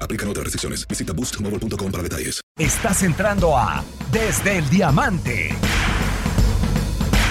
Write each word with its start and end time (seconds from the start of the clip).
Aplican 0.00 0.28
otras 0.28 0.44
restricciones. 0.44 0.86
Visita 0.88 1.12
boostmobile.com 1.12 1.92
para 1.92 2.02
detalles. 2.02 2.40
Estás 2.58 3.02
entrando 3.02 3.56
a 3.56 3.84
Desde 4.10 4.58
el 4.58 4.68
Diamante. 4.70 5.50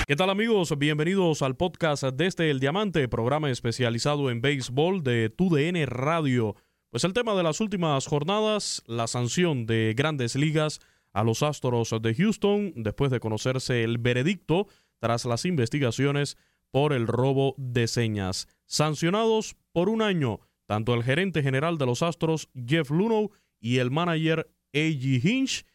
¿Qué 0.08 0.16
tal 0.16 0.30
amigos? 0.30 0.78
Bienvenidos 0.78 1.42
al 1.42 1.56
podcast 1.56 2.04
Desde 2.04 2.52
el 2.52 2.60
Diamante, 2.60 3.08
programa 3.08 3.50
especializado 3.50 4.30
en 4.30 4.40
béisbol 4.40 5.04
de 5.04 5.32
TUDN 5.32 5.88
Radio. 5.88 6.56
Pues 6.92 7.04
el 7.04 7.14
tema 7.14 7.34
de 7.34 7.42
las 7.42 7.60
últimas 7.60 8.06
jornadas, 8.06 8.84
la 8.86 9.08
sanción 9.08 9.66
de 9.66 9.96
grandes 9.98 10.36
ligas 10.36 10.80
a 11.12 11.24
los 11.24 11.42
Astros 11.42 11.96
de 12.02 12.14
Houston 12.14 12.74
después 12.76 13.10
de 13.10 13.20
conocerse 13.20 13.84
el 13.84 13.98
veredicto 13.98 14.68
tras 15.00 15.26
las 15.26 15.46
investigaciones 15.46 16.38
por 16.70 16.94
el 16.94 17.08
robo 17.08 17.56
de 17.58 17.88
señas. 17.88 18.48
Sancionados 18.66 19.56
por 19.72 19.90
un 19.90 20.02
año, 20.02 20.40
tanto 20.66 20.94
el 20.94 21.04
gerente 21.04 21.42
general 21.44 21.78
de 21.78 21.86
los 21.86 22.02
Astros, 22.02 22.50
Jeff 22.68 22.90
Luno, 22.90 23.30
y 23.60 23.78
el 23.78 23.92
manager 23.92 24.52
A.G. 24.74 25.24
Hinch. 25.24 25.66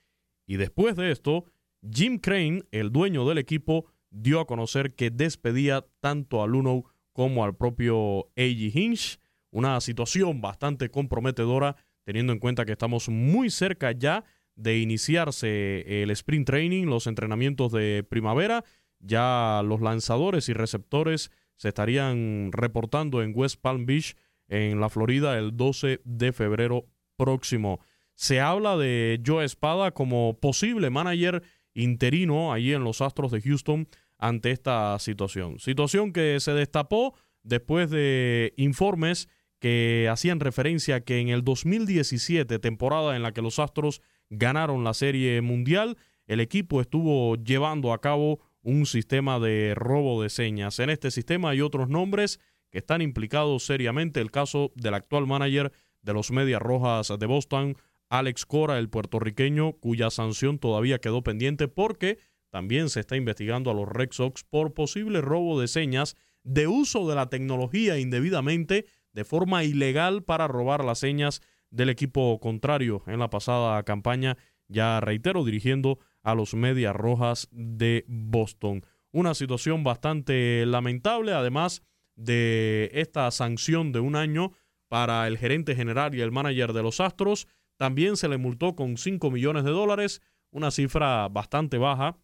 Y 0.47 0.57
después 0.57 0.97
de 0.97 1.11
esto, 1.11 1.45
Jim 1.89 2.19
Crane, 2.19 2.63
el 2.71 2.93
dueño 2.93 3.27
del 3.29 3.39
equipo, 3.39 3.87
dio 4.11 4.41
a 4.41 4.47
conocer 4.47 4.95
que 4.95 5.11
despedía 5.11 5.87
tanto 6.01 6.43
a 6.43 6.47
Luno 6.47 6.85
como 7.13 7.45
al 7.45 7.57
propio 7.57 8.27
A.G. 8.37 8.71
Hinch. 8.75 9.19
Una 9.51 9.81
situación 9.81 10.41
bastante 10.41 10.91
comprometedora, 10.91 11.77
teniendo 12.05 12.33
en 12.33 12.39
cuenta 12.39 12.65
que 12.65 12.73
estamos 12.73 13.09
muy 13.09 13.51
cerca 13.51 13.93
ya 13.93 14.25
de 14.55 14.79
iniciarse 14.79 16.03
el 16.03 16.11
sprint 16.11 16.47
training, 16.47 16.87
los 16.87 17.07
entrenamientos 17.07 17.73
de 17.73 18.05
primavera. 18.09 18.65
Ya 18.99 19.63
los 19.65 19.81
lanzadores 19.81 20.49
y 20.49 20.53
receptores 20.53 21.31
se 21.57 21.69
estarían 21.69 22.51
reportando 22.53 23.23
en 23.23 23.33
West 23.35 23.61
Palm 23.61 23.87
Beach, 23.87 24.17
en 24.51 24.81
la 24.81 24.91
Florida, 24.91 25.39
el 25.39 25.57
12 25.57 26.01
de 26.05 26.33
febrero 26.33 26.85
próximo. 27.17 27.81
Se 28.15 28.41
habla 28.41 28.77
de 28.77 29.21
Joe 29.25 29.45
Espada 29.45 29.93
como 29.93 30.39
posible 30.39 30.91
manager 30.91 31.43
interino 31.73 32.53
allí 32.53 32.75
en 32.75 32.85
los 32.85 33.01
Astros 33.01 33.31
de 33.31 33.41
Houston 33.41 33.89
ante 34.19 34.51
esta 34.51 34.99
situación. 34.99 35.59
Situación 35.59 36.13
que 36.13 36.39
se 36.41 36.53
destapó 36.53 37.15
después 37.43 37.89
de 37.89 38.53
informes 38.57 39.29
que 39.61 40.09
hacían 40.11 40.41
referencia 40.41 40.97
a 40.97 41.01
que 41.01 41.21
en 41.21 41.29
el 41.29 41.45
2017, 41.45 42.59
temporada 42.59 43.15
en 43.17 43.23
la 43.23 43.33
que 43.33 43.43
los 43.43 43.59
Astros 43.59 44.03
ganaron 44.29 44.85
la 44.85 44.95
Serie 44.95 45.41
Mundial, 45.43 45.97
el 46.27 46.41
equipo 46.41 46.81
estuvo 46.81 47.37
llevando 47.37 47.93
a 47.93 48.01
cabo 48.01 48.41
un 48.63 48.87
sistema 48.87 49.39
de 49.39 49.75
robo 49.75 50.23
de 50.23 50.29
señas. 50.29 50.79
En 50.81 50.91
este 50.91 51.11
sistema 51.11 51.51
hay 51.51 51.61
otros 51.61 51.89
nombres 51.89 52.41
que 52.71 52.79
están 52.79 53.03
implicados 53.03 53.65
seriamente. 53.65 54.21
El 54.21 54.31
caso 54.31 54.73
del 54.75 54.95
actual 54.95 55.27
manager 55.27 55.73
de 56.03 56.13
los 56.13 56.31
Medias 56.31 56.63
Rojas 56.63 57.13
de 57.19 57.27
Boston, 57.27 57.77
Alex 58.09 58.47
Cora, 58.47 58.79
el 58.79 58.89
puertorriqueño, 58.89 59.75
cuya 59.75 60.11
sanción 60.11 60.59
todavía 60.59 60.99
quedó 60.99 61.23
pendiente 61.23 61.69
porque 61.69 62.19
también 62.51 62.89
se 62.89 63.01
está 63.01 63.17
investigando 63.17 63.71
a 63.71 63.75
los 63.75 63.89
Red 63.89 64.11
Sox 64.13 64.45
por 64.45 64.75
posible 64.75 65.21
robo 65.21 65.61
de 65.61 65.69
señas 65.69 66.17
de 66.43 66.67
uso 66.67 67.09
de 67.09 67.15
la 67.15 67.29
tecnología 67.29 67.99
indebidamente 67.99 68.87
de 69.13 69.25
forma 69.25 69.65
ilegal 69.65 70.23
para 70.23 70.49
robar 70.49 70.85
las 70.85 70.99
señas 70.99 71.43
del 71.71 71.89
equipo 71.89 72.41
contrario 72.41 73.03
en 73.07 73.21
la 73.21 73.31
pasada 73.31 73.83
campaña, 73.85 74.37
ya 74.69 75.01
reitero, 75.01 75.45
dirigiendo 75.45 75.99
a 76.23 76.35
los 76.35 76.55
Medias 76.55 76.95
Rojas 76.95 77.49
de 77.53 78.05
Boston. 78.09 78.83
Una 79.13 79.35
situación 79.35 79.85
bastante 79.85 80.65
lamentable, 80.67 81.33
además 81.33 81.83
de 82.21 82.91
esta 82.93 83.31
sanción 83.31 83.93
de 83.93 84.01
un 84.01 84.17
año 84.17 84.53
para 84.89 85.27
el 85.27 85.39
gerente 85.39 85.75
general 85.75 86.15
y 86.15 86.21
el 86.21 86.33
manager 86.33 86.73
de 86.73 86.83
los 86.83 87.01
Astros. 87.01 87.47
También 87.77 88.17
se 88.17 88.29
le 88.29 88.37
multó 88.37 88.75
con 88.75 88.97
5 88.97 89.31
millones 89.31 89.65
de 89.65 89.71
dólares, 89.71 90.21
una 90.51 90.71
cifra 90.71 91.29
bastante 91.29 91.79
baja 91.79 92.19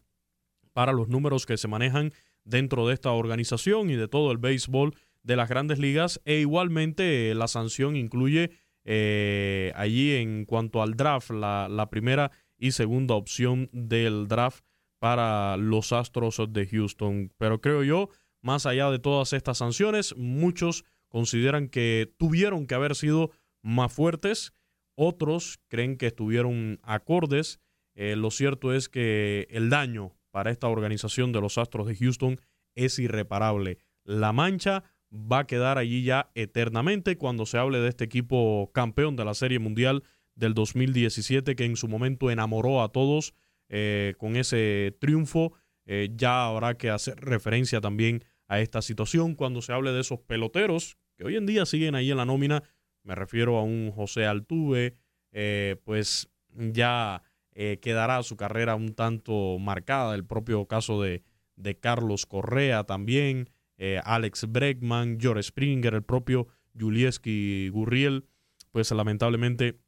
para 0.72 0.92
los 0.92 1.08
números 1.08 1.46
que 1.46 1.56
se 1.56 1.68
manejan 1.68 2.12
dentro 2.44 2.86
de 2.86 2.94
esta 2.94 3.12
organización 3.12 3.90
y 3.90 3.96
de 3.96 4.08
todo 4.08 4.32
el 4.32 4.38
béisbol 4.38 4.94
de 5.22 5.36
las 5.36 5.48
grandes 5.48 5.78
ligas. 5.78 6.20
E 6.24 6.40
igualmente 6.40 7.34
la 7.34 7.48
sanción 7.48 7.96
incluye 7.96 8.50
eh, 8.84 9.72
allí 9.76 10.12
en 10.12 10.44
cuanto 10.44 10.82
al 10.82 10.94
draft, 10.94 11.30
la 11.30 11.88
primera 11.90 12.30
y 12.58 12.72
segunda 12.72 13.14
opción 13.14 13.68
del 13.72 14.28
draft 14.28 14.64
para 14.98 15.56
los 15.56 15.92
Astros 15.92 16.40
de 16.48 16.66
Houston. 16.66 17.32
Pero 17.38 17.60
creo 17.60 17.84
yo, 17.84 18.08
más 18.46 18.64
allá 18.64 18.90
de 18.92 19.00
todas 19.00 19.32
estas 19.32 19.58
sanciones, 19.58 20.16
muchos 20.16 20.84
consideran 21.08 21.68
que 21.68 22.14
tuvieron 22.16 22.68
que 22.68 22.76
haber 22.76 22.94
sido 22.94 23.32
más 23.60 23.92
fuertes, 23.92 24.54
otros 24.94 25.58
creen 25.66 25.96
que 25.96 26.06
estuvieron 26.06 26.78
acordes. 26.84 27.58
Eh, 27.96 28.14
lo 28.14 28.30
cierto 28.30 28.72
es 28.72 28.88
que 28.88 29.48
el 29.50 29.68
daño 29.68 30.16
para 30.30 30.52
esta 30.52 30.68
organización 30.68 31.32
de 31.32 31.40
los 31.40 31.58
Astros 31.58 31.88
de 31.88 31.96
Houston 31.96 32.40
es 32.76 33.00
irreparable. 33.00 33.78
La 34.04 34.32
mancha 34.32 34.84
va 35.12 35.40
a 35.40 35.46
quedar 35.46 35.76
allí 35.76 36.04
ya 36.04 36.30
eternamente 36.34 37.18
cuando 37.18 37.46
se 37.46 37.58
hable 37.58 37.80
de 37.80 37.88
este 37.88 38.04
equipo 38.04 38.70
campeón 38.72 39.16
de 39.16 39.24
la 39.24 39.34
Serie 39.34 39.58
Mundial 39.58 40.04
del 40.36 40.54
2017 40.54 41.56
que 41.56 41.64
en 41.64 41.74
su 41.74 41.88
momento 41.88 42.30
enamoró 42.30 42.82
a 42.82 42.92
todos 42.92 43.34
eh, 43.68 44.14
con 44.18 44.36
ese 44.36 44.96
triunfo. 45.00 45.54
Eh, 45.86 46.10
ya 46.14 46.46
habrá 46.46 46.76
que 46.76 46.90
hacer 46.90 47.16
referencia 47.20 47.80
también 47.80 48.22
a 48.48 48.60
esta 48.60 48.82
situación 48.82 49.34
cuando 49.34 49.62
se 49.62 49.72
hable 49.72 49.92
de 49.92 50.00
esos 50.00 50.20
peloteros 50.20 50.96
que 51.16 51.24
hoy 51.24 51.36
en 51.36 51.46
día 51.46 51.66
siguen 51.66 51.94
ahí 51.94 52.10
en 52.10 52.18
la 52.18 52.24
nómina. 52.24 52.62
Me 53.02 53.14
refiero 53.14 53.56
a 53.58 53.62
un 53.62 53.90
José 53.90 54.26
Altuve, 54.26 54.96
eh, 55.32 55.76
pues 55.84 56.28
ya 56.50 57.22
eh, 57.52 57.78
quedará 57.80 58.22
su 58.22 58.36
carrera 58.36 58.74
un 58.74 58.94
tanto 58.94 59.58
marcada. 59.58 60.14
El 60.14 60.24
propio 60.24 60.66
caso 60.66 61.00
de, 61.00 61.22
de 61.56 61.78
Carlos 61.78 62.26
Correa 62.26 62.84
también, 62.84 63.50
eh, 63.78 64.00
Alex 64.04 64.50
Bregman, 64.50 65.18
George 65.20 65.44
Springer, 65.44 65.94
el 65.94 66.02
propio 66.02 66.48
Julieski 66.78 67.68
Gurriel, 67.70 68.26
pues 68.72 68.90
lamentablemente 68.90 69.80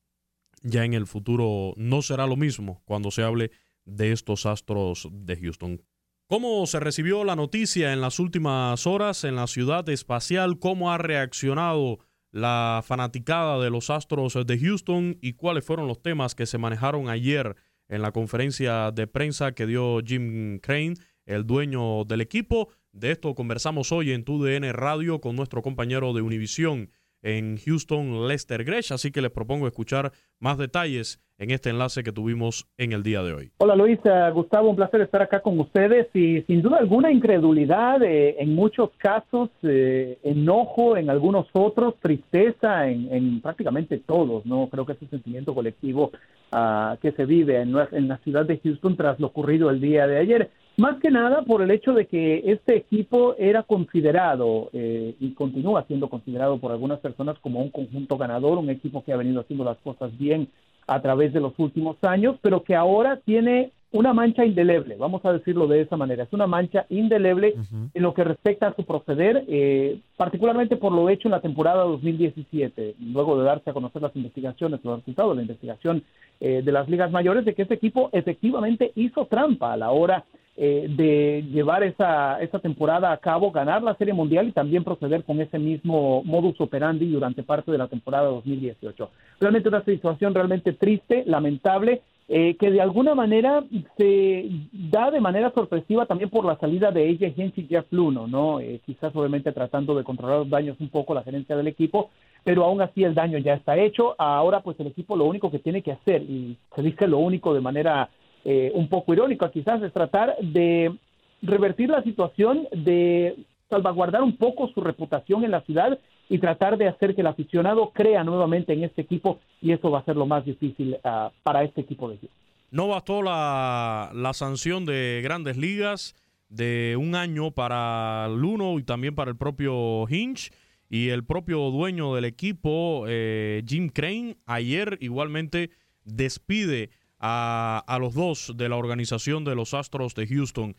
ya 0.62 0.84
en 0.84 0.94
el 0.94 1.06
futuro 1.06 1.74
no 1.76 2.02
será 2.02 2.26
lo 2.26 2.36
mismo 2.36 2.82
cuando 2.84 3.10
se 3.10 3.22
hable 3.22 3.50
de 3.84 4.12
estos 4.12 4.46
astros 4.46 5.08
de 5.10 5.36
Houston. 5.36 5.82
¿Cómo 6.30 6.66
se 6.66 6.78
recibió 6.78 7.24
la 7.24 7.36
noticia 7.36 7.94
en 7.94 8.02
las 8.02 8.18
últimas 8.18 8.86
horas 8.86 9.24
en 9.24 9.34
la 9.34 9.46
ciudad 9.46 9.88
espacial? 9.88 10.58
¿Cómo 10.58 10.92
ha 10.92 10.98
reaccionado 10.98 12.00
la 12.32 12.82
fanaticada 12.84 13.58
de 13.58 13.70
los 13.70 13.88
Astros 13.88 14.36
de 14.46 14.58
Houston 14.58 15.16
y 15.22 15.32
cuáles 15.32 15.64
fueron 15.64 15.88
los 15.88 16.02
temas 16.02 16.34
que 16.34 16.44
se 16.44 16.58
manejaron 16.58 17.08
ayer 17.08 17.56
en 17.88 18.02
la 18.02 18.12
conferencia 18.12 18.90
de 18.90 19.06
prensa 19.06 19.52
que 19.52 19.64
dio 19.64 20.00
Jim 20.04 20.58
Crane, 20.58 20.96
el 21.24 21.46
dueño 21.46 22.04
del 22.04 22.20
equipo. 22.20 22.68
De 22.92 23.10
esto 23.10 23.34
conversamos 23.34 23.90
hoy 23.90 24.12
en 24.12 24.24
TUDN 24.24 24.70
Radio 24.74 25.22
con 25.22 25.34
nuestro 25.34 25.62
compañero 25.62 26.12
de 26.12 26.20
Univisión 26.20 26.90
en 27.22 27.56
Houston, 27.58 28.28
Lester 28.28 28.64
Gresh, 28.64 28.92
así 28.92 29.10
que 29.10 29.20
les 29.20 29.30
propongo 29.30 29.66
escuchar 29.66 30.12
más 30.40 30.58
detalles 30.58 31.20
en 31.38 31.50
este 31.50 31.70
enlace 31.70 32.02
que 32.02 32.12
tuvimos 32.12 32.66
en 32.76 32.92
el 32.92 33.02
día 33.02 33.22
de 33.22 33.32
hoy. 33.32 33.52
Hola 33.58 33.76
Luis, 33.76 33.98
Gustavo, 34.34 34.70
un 34.70 34.76
placer 34.76 35.00
estar 35.00 35.22
acá 35.22 35.40
con 35.40 35.58
ustedes 35.60 36.08
y 36.14 36.42
sin 36.42 36.62
duda 36.62 36.78
alguna 36.78 37.12
incredulidad 37.12 38.02
eh, 38.02 38.36
en 38.38 38.54
muchos 38.54 38.90
casos, 38.98 39.50
eh, 39.62 40.18
enojo 40.24 40.96
en 40.96 41.10
algunos 41.10 41.46
otros, 41.52 41.94
tristeza 42.00 42.88
en, 42.88 43.40
prácticamente 43.40 43.98
todos, 43.98 44.44
¿no? 44.46 44.68
Creo 44.68 44.84
que 44.84 44.92
es 44.92 45.02
un 45.02 45.10
sentimiento 45.10 45.54
colectivo 45.54 46.10
ah, 46.50 46.96
que 47.00 47.12
se 47.12 47.24
vive 47.24 47.60
en, 47.60 47.74
en 47.92 48.08
la 48.08 48.18
ciudad 48.18 48.44
de 48.44 48.58
Houston 48.58 48.96
tras 48.96 49.20
lo 49.20 49.28
ocurrido 49.28 49.70
el 49.70 49.80
día 49.80 50.06
de 50.06 50.18
ayer. 50.18 50.50
Más 50.78 51.00
que 51.00 51.10
nada 51.10 51.42
por 51.42 51.60
el 51.60 51.72
hecho 51.72 51.92
de 51.92 52.06
que 52.06 52.52
este 52.52 52.76
equipo 52.76 53.34
era 53.36 53.64
considerado 53.64 54.70
eh, 54.72 55.16
y 55.18 55.34
continúa 55.34 55.84
siendo 55.88 56.08
considerado 56.08 56.58
por 56.58 56.70
algunas 56.70 57.00
personas 57.00 57.36
como 57.40 57.60
un 57.60 57.70
conjunto 57.70 58.16
ganador, 58.16 58.58
un 58.58 58.70
equipo 58.70 59.02
que 59.02 59.12
ha 59.12 59.16
venido 59.16 59.40
haciendo 59.40 59.64
las 59.64 59.78
cosas 59.78 60.16
bien 60.16 60.46
a 60.86 61.02
través 61.02 61.32
de 61.32 61.40
los 61.40 61.52
últimos 61.58 61.96
años, 62.02 62.36
pero 62.42 62.62
que 62.62 62.76
ahora 62.76 63.16
tiene 63.16 63.72
una 63.90 64.12
mancha 64.12 64.44
indeleble, 64.44 64.94
vamos 64.94 65.24
a 65.24 65.32
decirlo 65.32 65.66
de 65.66 65.80
esa 65.80 65.96
manera, 65.96 66.22
es 66.22 66.32
una 66.32 66.46
mancha 66.46 66.86
indeleble 66.90 67.56
en 67.92 68.02
lo 68.02 68.14
que 68.14 68.22
respecta 68.22 68.68
a 68.68 68.76
su 68.76 68.84
proceder, 68.84 69.46
eh, 69.48 69.98
particularmente 70.16 70.76
por 70.76 70.92
lo 70.92 71.08
hecho 71.08 71.26
en 71.26 71.32
la 71.32 71.40
temporada 71.40 71.82
2017, 71.84 72.94
luego 73.00 73.36
de 73.36 73.46
darse 73.46 73.70
a 73.70 73.72
conocer 73.72 74.02
las 74.02 74.14
investigaciones, 74.14 74.78
los 74.84 74.98
resultados 74.98 75.32
de 75.32 75.36
la 75.36 75.42
investigación 75.42 76.04
eh, 76.38 76.62
de 76.64 76.70
las 76.70 76.88
ligas 76.88 77.10
mayores, 77.10 77.44
de 77.44 77.54
que 77.54 77.62
este 77.62 77.74
equipo 77.74 78.10
efectivamente 78.12 78.92
hizo 78.94 79.26
trampa 79.26 79.72
a 79.72 79.76
la 79.76 79.90
hora 79.90 80.24
eh, 80.60 80.88
de 80.90 81.44
llevar 81.52 81.84
esa, 81.84 82.42
esa 82.42 82.58
temporada 82.58 83.12
a 83.12 83.18
cabo, 83.18 83.52
ganar 83.52 83.80
la 83.80 83.94
Serie 83.94 84.12
Mundial 84.12 84.48
y 84.48 84.52
también 84.52 84.82
proceder 84.82 85.22
con 85.22 85.40
ese 85.40 85.56
mismo 85.56 86.24
modus 86.24 86.60
operandi 86.60 87.08
durante 87.08 87.44
parte 87.44 87.70
de 87.70 87.78
la 87.78 87.86
temporada 87.86 88.24
2018. 88.24 89.08
Realmente 89.38 89.68
una 89.68 89.84
situación 89.84 90.34
realmente 90.34 90.72
triste, 90.72 91.22
lamentable, 91.26 92.02
eh, 92.26 92.56
que 92.56 92.72
de 92.72 92.80
alguna 92.80 93.14
manera 93.14 93.62
se 93.96 94.50
da 94.72 95.12
de 95.12 95.20
manera 95.20 95.52
sorpresiva 95.52 96.06
también 96.06 96.28
por 96.28 96.44
la 96.44 96.58
salida 96.58 96.90
de 96.90 97.08
ella 97.08 97.32
Hinch 97.34 97.56
y 97.56 97.68
Jeff 97.68 97.86
Luno, 97.92 98.26
¿no? 98.26 98.58
Eh, 98.58 98.80
quizás 98.84 99.14
obviamente 99.14 99.52
tratando 99.52 99.94
de 99.94 100.02
controlar 100.02 100.40
los 100.40 100.50
daños 100.50 100.76
un 100.80 100.88
poco 100.88 101.14
la 101.14 101.22
gerencia 101.22 101.56
del 101.56 101.68
equipo, 101.68 102.10
pero 102.42 102.64
aún 102.64 102.82
así 102.82 103.04
el 103.04 103.14
daño 103.14 103.38
ya 103.38 103.54
está 103.54 103.78
hecho. 103.78 104.16
Ahora 104.18 104.60
pues 104.60 104.78
el 104.80 104.88
equipo 104.88 105.14
lo 105.14 105.24
único 105.24 105.52
que 105.52 105.60
tiene 105.60 105.82
que 105.82 105.92
hacer, 105.92 106.22
y 106.22 106.58
se 106.74 106.82
dice 106.82 107.06
lo 107.06 107.18
único 107.18 107.54
de 107.54 107.60
manera 107.60 108.10
eh, 108.44 108.70
un 108.74 108.88
poco 108.88 109.12
irónico 109.12 109.50
quizás 109.50 109.82
es 109.82 109.92
tratar 109.92 110.36
de 110.40 110.94
revertir 111.42 111.90
la 111.90 112.02
situación, 112.02 112.66
de 112.72 113.36
salvaguardar 113.70 114.22
un 114.22 114.36
poco 114.36 114.68
su 114.68 114.80
reputación 114.80 115.44
en 115.44 115.50
la 115.50 115.60
ciudad 115.62 115.98
y 116.28 116.38
tratar 116.38 116.76
de 116.76 116.88
hacer 116.88 117.14
que 117.14 117.20
el 117.20 117.26
aficionado 117.26 117.90
crea 117.90 118.24
nuevamente 118.24 118.72
en 118.72 118.84
este 118.84 119.02
equipo 119.02 119.40
y 119.60 119.72
eso 119.72 119.90
va 119.90 120.00
a 120.00 120.04
ser 120.04 120.16
lo 120.16 120.26
más 120.26 120.44
difícil 120.44 120.96
uh, 121.04 121.30
para 121.42 121.64
este 121.64 121.80
equipo 121.80 122.08
de 122.08 122.16
ellos. 122.16 122.30
No 122.70 122.88
bastó 122.88 123.22
la, 123.22 124.10
la 124.14 124.32
sanción 124.34 124.84
de 124.84 125.20
grandes 125.22 125.56
ligas 125.56 126.14
de 126.48 126.96
un 126.98 127.14
año 127.14 127.50
para 127.50 128.28
Luno 128.28 128.78
y 128.78 128.82
también 128.82 129.14
para 129.14 129.30
el 129.30 129.36
propio 129.36 130.06
Hinch 130.08 130.50
y 130.90 131.10
el 131.10 131.24
propio 131.24 131.70
dueño 131.70 132.14
del 132.14 132.24
equipo, 132.24 133.04
eh, 133.06 133.62
Jim 133.66 133.90
Crane, 133.90 134.36
ayer 134.46 134.96
igualmente 135.00 135.70
despide 136.04 136.90
a, 137.18 137.98
los 138.00 138.14
dos 138.14 138.52
de 138.56 138.68
la 138.68 138.76
organización 138.76 139.44
de 139.44 139.54
los 139.54 139.74
Astros 139.74 140.14
de 140.14 140.26
Houston. 140.26 140.76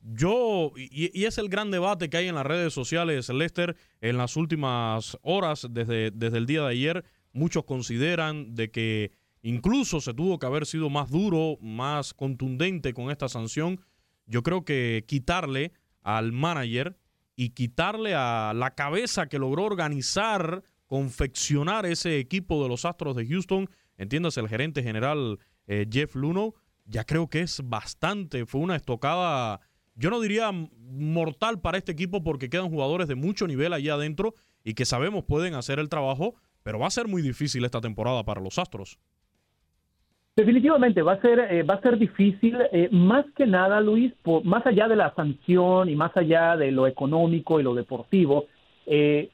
Yo, 0.00 0.72
y, 0.76 1.24
es 1.24 1.38
el 1.38 1.48
gran 1.48 1.70
debate 1.70 2.08
que 2.08 2.16
hay 2.16 2.28
en 2.28 2.34
las 2.34 2.46
redes 2.46 2.72
sociales, 2.72 3.28
Lester, 3.28 3.76
en 4.00 4.16
las 4.16 4.36
últimas 4.36 5.18
horas, 5.22 5.66
desde, 5.70 6.10
desde 6.10 6.38
el 6.38 6.46
día 6.46 6.62
de 6.62 6.70
ayer, 6.70 7.04
muchos 7.32 7.64
consideran 7.64 8.54
de 8.54 8.70
que 8.70 9.12
incluso 9.42 10.00
se 10.00 10.14
tuvo 10.14 10.38
que 10.38 10.46
haber 10.46 10.66
sido 10.66 10.88
más 10.90 11.10
duro, 11.10 11.58
más 11.60 12.14
contundente 12.14 12.94
con 12.94 13.10
esta 13.10 13.28
sanción. 13.28 13.80
Yo 14.26 14.42
creo 14.42 14.64
que 14.64 15.04
quitarle 15.06 15.72
al 16.02 16.32
manager 16.32 16.96
y 17.36 17.50
quitarle 17.50 18.14
a 18.14 18.52
la 18.54 18.74
cabeza 18.74 19.26
que 19.26 19.38
logró 19.38 19.64
organizar, 19.64 20.62
confeccionar 20.86 21.86
ese 21.86 22.18
equipo 22.18 22.62
de 22.62 22.68
los 22.68 22.84
Astros 22.84 23.16
de 23.16 23.26
Houston, 23.26 23.68
entiéndase 23.96 24.40
el 24.40 24.48
gerente 24.48 24.82
general 24.82 25.38
eh, 25.70 25.86
Jeff 25.88 26.16
Luno, 26.16 26.54
ya 26.84 27.04
creo 27.04 27.28
que 27.28 27.42
es 27.42 27.62
bastante. 27.64 28.44
Fue 28.44 28.60
una 28.60 28.74
estocada, 28.74 29.60
yo 29.94 30.10
no 30.10 30.20
diría 30.20 30.50
mortal 30.50 31.60
para 31.60 31.78
este 31.78 31.92
equipo 31.92 32.24
porque 32.24 32.50
quedan 32.50 32.70
jugadores 32.70 33.06
de 33.06 33.14
mucho 33.14 33.46
nivel 33.46 33.72
allá 33.72 33.94
adentro 33.94 34.34
y 34.64 34.74
que 34.74 34.84
sabemos 34.84 35.22
pueden 35.22 35.54
hacer 35.54 35.78
el 35.78 35.88
trabajo, 35.88 36.34
pero 36.64 36.80
va 36.80 36.88
a 36.88 36.90
ser 36.90 37.06
muy 37.06 37.22
difícil 37.22 37.64
esta 37.64 37.80
temporada 37.80 38.24
para 38.24 38.40
los 38.40 38.58
Astros. 38.58 38.98
Definitivamente 40.34 41.02
va 41.02 41.12
a 41.12 41.20
ser 41.20 41.38
eh, 41.38 41.62
va 41.62 41.74
a 41.74 41.82
ser 41.82 41.98
difícil 41.98 42.58
eh, 42.72 42.88
más 42.90 43.24
que 43.36 43.46
nada 43.46 43.80
Luis 43.80 44.12
más 44.42 44.66
allá 44.66 44.88
de 44.88 44.96
la 44.96 45.14
sanción 45.14 45.88
y 45.88 45.94
más 45.94 46.16
allá 46.16 46.56
de 46.56 46.72
lo 46.72 46.88
económico 46.88 47.60
y 47.60 47.62
lo 47.62 47.74
deportivo 47.74 48.46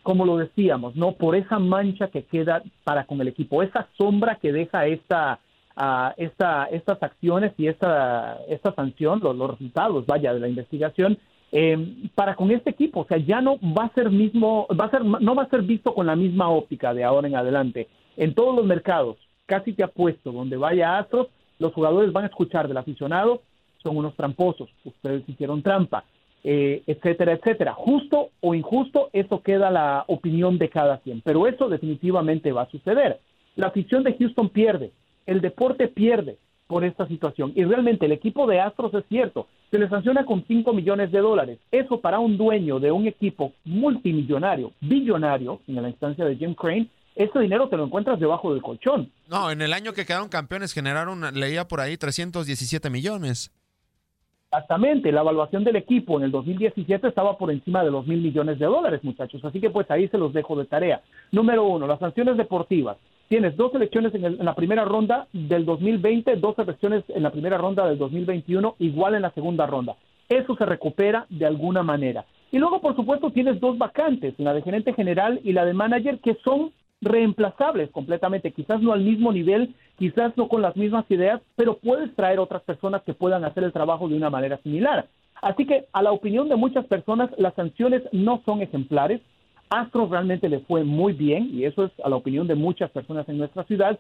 como 0.03 0.27
lo 0.27 0.37
decíamos 0.37 0.97
no 0.97 1.12
por 1.12 1.35
esa 1.35 1.59
mancha 1.59 2.09
que 2.09 2.25
queda 2.25 2.62
para 2.85 3.06
con 3.06 3.21
el 3.23 3.29
equipo 3.29 3.62
esa 3.62 3.88
sombra 3.97 4.37
que 4.37 4.53
deja 4.53 4.87
esta 4.87 5.41
a 5.76 6.14
esta, 6.17 6.64
estas 6.64 7.02
acciones 7.02 7.52
y 7.59 7.68
esta, 7.68 8.38
esta 8.49 8.75
sanción, 8.75 9.21
los, 9.23 9.50
resultados, 9.50 10.06
vaya, 10.06 10.33
de 10.33 10.40
la 10.40 10.49
investigación, 10.49 11.18
em, 11.52 12.09
para 12.14 12.35
con 12.35 12.50
este 12.50 12.71
equipo, 12.71 13.00
o 13.00 13.06
sea, 13.06 13.18
ya 13.18 13.40
no 13.40 13.59
va 13.61 13.85
a 13.85 13.95
ser 13.95 14.11
mismo, 14.11 14.66
va 14.68 14.87
a 14.87 14.90
ser, 14.90 15.04
no 15.04 15.35
va 15.35 15.42
a 15.42 15.50
ser 15.50 15.62
visto 15.62 15.95
con 15.95 16.06
la 16.06 16.16
misma 16.16 16.49
óptica 16.49 16.95
de 16.95 17.04
ahora 17.04 17.28
en 17.28 17.37
adelante. 17.37 17.88
En 18.16 18.35
todos 18.35 18.56
los 18.56 18.64
mercados, 18.64 19.18
casi 19.45 19.75
te 19.75 19.85
apuesto, 19.85 20.33
donde 20.33 20.56
vaya 20.56 20.99
Astros, 20.99 21.28
los 21.59 21.73
jugadores 21.75 22.12
van 22.12 22.25
a 22.25 22.28
escuchar 22.28 22.68
del 22.68 22.76
aficionado, 22.78 23.42
son 23.83 23.97
unos 23.99 24.14
tramposos, 24.16 24.68
ustedes 24.85 25.28
hicieron 25.28 25.62
trampa, 25.62 26.04
eh, 26.42 26.83
etcétera, 26.87 27.33
etcétera. 27.33 27.75
Justo 27.75 28.30
o 28.40 28.54
injusto, 28.54 29.11
eso 29.12 29.42
queda 29.42 29.71
la 29.71 30.04
opinión 30.09 30.59
de 30.59 30.68
cada 30.71 30.99
quien, 30.99 31.21
pero 31.21 31.47
eso 31.47 31.68
definitivamente 31.68 32.52
va 32.52 32.62
a 32.62 32.71
suceder. 32.71 33.21
La 33.56 33.68
afición 33.68 34.02
de 34.02 34.14
Houston 34.14 34.49
pierde, 34.49 34.92
el 35.26 35.40
deporte 35.40 35.88
pierde 35.88 36.38
por 36.66 36.85
esta 36.85 37.06
situación. 37.06 37.52
Y 37.54 37.64
realmente 37.64 38.06
el 38.06 38.12
equipo 38.12 38.47
de 38.47 38.61
Astros 38.61 38.95
es 38.95 39.04
cierto, 39.09 39.47
se 39.71 39.78
le 39.78 39.88
sanciona 39.88 40.25
con 40.25 40.45
5 40.47 40.73
millones 40.73 41.12
de 41.12 41.21
dólares. 41.21 41.59
Eso 41.71 42.00
para 42.00 42.18
un 42.18 42.37
dueño 42.37 42.80
de 42.80 42.90
un 42.90 43.06
equipo 43.06 43.52
multimillonario, 43.64 44.73
billonario, 44.80 45.61
en 45.66 45.83
la 45.83 45.88
instancia 45.88 46.25
de 46.25 46.37
Jim 46.37 46.54
Crane, 46.54 46.88
ese 47.14 47.38
dinero 47.38 47.68
te 47.68 47.76
lo 47.76 47.85
encuentras 47.85 48.21
debajo 48.21 48.52
del 48.52 48.62
colchón. 48.62 49.11
No, 49.28 49.50
en 49.50 49.62
el 49.62 49.73
año 49.73 49.92
que 49.92 50.04
quedaron 50.04 50.28
campeones 50.28 50.75
generaron, 50.75 51.23
leía 51.35 51.66
por 51.66 51.80
ahí, 51.80 51.97
317 51.97 52.90
millones. 52.90 53.50
Exactamente, 54.52 55.11
la 55.11 55.23
evaluación 55.23 55.64
del 55.64 55.76
equipo 55.76 56.18
en 56.18 56.25
el 56.25 56.30
2017 56.30 57.09
estaba 57.09 57.37
por 57.37 57.50
encima 57.50 57.83
de 57.83 57.90
los 57.90 58.06
mil 58.06 58.21
millones 58.21 58.59
de 58.59 58.66
dólares, 58.66 59.02
muchachos. 59.02 59.45
Así 59.45 59.61
que 59.61 59.71
pues 59.71 59.90
ahí 59.90 60.09
se 60.09 60.18
los 60.18 60.33
dejo 60.33 60.56
de 60.56 60.66
tarea. 60.66 61.02
Número 61.33 61.64
uno, 61.64 61.87
las 61.87 61.99
sanciones 61.99 62.37
deportivas. 62.37 62.97
Tienes 63.28 63.56
dos 63.56 63.75
elecciones 63.75 64.14
en, 64.14 64.45
la 64.45 64.54
primera 64.54 64.85
ronda 64.85 65.26
del 65.33 65.64
2020, 65.64 66.37
dos 66.37 66.56
elecciones 66.59 67.02
en 67.09 67.25
la 67.25 67.30
primera 67.30 67.59
ronda 67.59 67.87
del 67.87 67.99
2021, 67.99 68.76
igual 68.78 69.14
en 69.14 69.23
la 69.23 69.33
segunda 69.33 69.66
ronda. 69.66 69.97
Eso 70.28 70.54
se 70.56 70.64
recupera 70.64 71.26
de 71.28 71.45
alguna 71.45 71.83
manera. 71.83 72.25
Y 72.52 72.59
luego, 72.59 72.80
por 72.80 72.95
supuesto, 72.95 73.30
tienes 73.30 73.59
dos 73.59 73.76
vacantes, 73.78 74.35
la 74.38 74.54
de 74.54 74.62
gerente 74.62 74.92
general 74.92 75.40
y 75.42 75.52
la 75.52 75.64
de 75.64 75.75
manager, 75.75 76.21
que 76.21 76.37
son 76.45 76.71
reemplazables 77.00 77.90
completamente, 77.90 78.52
quizás 78.52 78.80
no 78.80 78.92
al 78.92 79.00
mismo 79.00 79.33
nivel, 79.33 79.75
quizás 79.99 80.37
no 80.37 80.49
con 80.49 80.62
las 80.62 80.76
mismas 80.76 81.04
ideas, 81.11 81.40
pero 81.56 81.78
puedes 81.78 82.14
traer 82.14 82.38
otras 82.38 82.62
personas 82.62 83.02
que 83.02 83.14
puedan 83.14 83.45
hacer 83.45 83.64
el 83.64 83.73
trabajo 83.73 84.09
de 84.09 84.16
una 84.16 84.30
manera 84.30 84.59
similar. 84.59 85.09
Así 85.42 85.66
que, 85.66 85.87
a 85.92 86.02
la 86.02 86.12
opinión 86.12 86.49
de 86.49 86.56
muchas 86.56 86.87
personas, 86.87 87.28
las 87.38 87.54
sanciones 87.54 88.02
no 88.12 88.40
son 88.47 88.62
ejemplares, 88.62 89.21
Astros 89.68 90.11
realmente 90.11 90.49
le 90.49 90.61
fue 90.61 90.85
muy 90.85 91.12
bien, 91.12 91.50
y 91.52 91.64
eso 91.64 91.85
es 91.85 91.92
a 92.04 92.08
la 92.08 92.16
opinión 92.16 92.46
de 92.46 92.54
muchas 92.54 92.90
personas 92.90 93.28
en 93.28 93.38
nuestra 93.38 93.64
ciudad, 93.64 93.99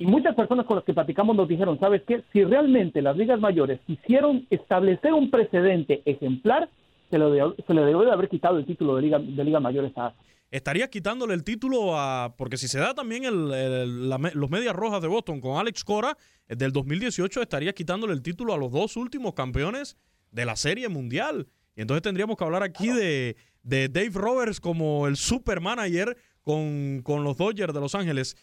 Y 0.00 0.06
muchas 0.06 0.36
personas 0.36 0.64
con 0.64 0.76
las 0.76 0.84
que 0.84 0.94
platicamos 0.94 1.34
nos 1.34 1.48
dijeron, 1.48 1.78
¿sabes 1.80 2.02
qué? 2.06 2.22
Si 2.32 2.44
realmente 2.44 3.02
las 3.02 3.16
ligas 3.16 3.40
mayores 3.40 3.80
quisieron 3.84 4.46
establecer 4.48 5.12
un 5.12 5.28
precedente 5.28 6.02
ejemplar, 6.04 6.68
se, 7.10 7.18
lo 7.18 7.30
de, 7.30 7.54
se 7.66 7.74
le 7.74 7.82
debe 7.82 8.04
de 8.04 8.12
haber 8.12 8.28
quitado 8.28 8.58
el 8.58 8.64
título 8.64 8.94
de 8.94 9.02
Liga, 9.02 9.18
de 9.18 9.44
Liga 9.44 9.58
Mayores 9.58 9.92
a 9.96 10.14
estaría 10.50 10.88
quitándole 10.88 11.34
el 11.34 11.44
título 11.44 11.98
a. 11.98 12.34
Porque 12.36 12.56
si 12.56 12.68
se 12.68 12.78
da 12.78 12.94
también 12.94 13.24
el, 13.24 14.08
los 14.08 14.50
Medias 14.50 14.74
Rojas 14.74 15.02
de 15.02 15.08
Boston 15.08 15.40
con 15.40 15.58
Alex 15.58 15.84
Cora 15.84 16.16
eh, 16.48 16.56
del 16.56 16.72
2018, 16.72 17.42
estaría 17.42 17.72
quitándole 17.72 18.12
el 18.12 18.22
título 18.22 18.54
a 18.54 18.58
los 18.58 18.72
dos 18.72 18.96
últimos 18.96 19.34
campeones 19.34 19.96
de 20.30 20.44
la 20.44 20.56
Serie 20.56 20.88
Mundial. 20.88 21.48
Y 21.76 21.82
entonces 21.82 22.02
tendríamos 22.02 22.36
que 22.36 22.44
hablar 22.44 22.62
aquí 22.62 22.88
de, 22.88 23.36
de 23.68 23.90
Dave 23.90 24.12
Roberts 24.14 24.60
como 24.60 25.06
el 25.06 25.16
super 25.16 25.60
manager 25.60 26.16
con, 26.42 27.02
con 27.02 27.22
los 27.22 27.36
Dodgers 27.36 27.74
de 27.74 27.80
Los 27.80 27.94
Ángeles. 27.94 28.34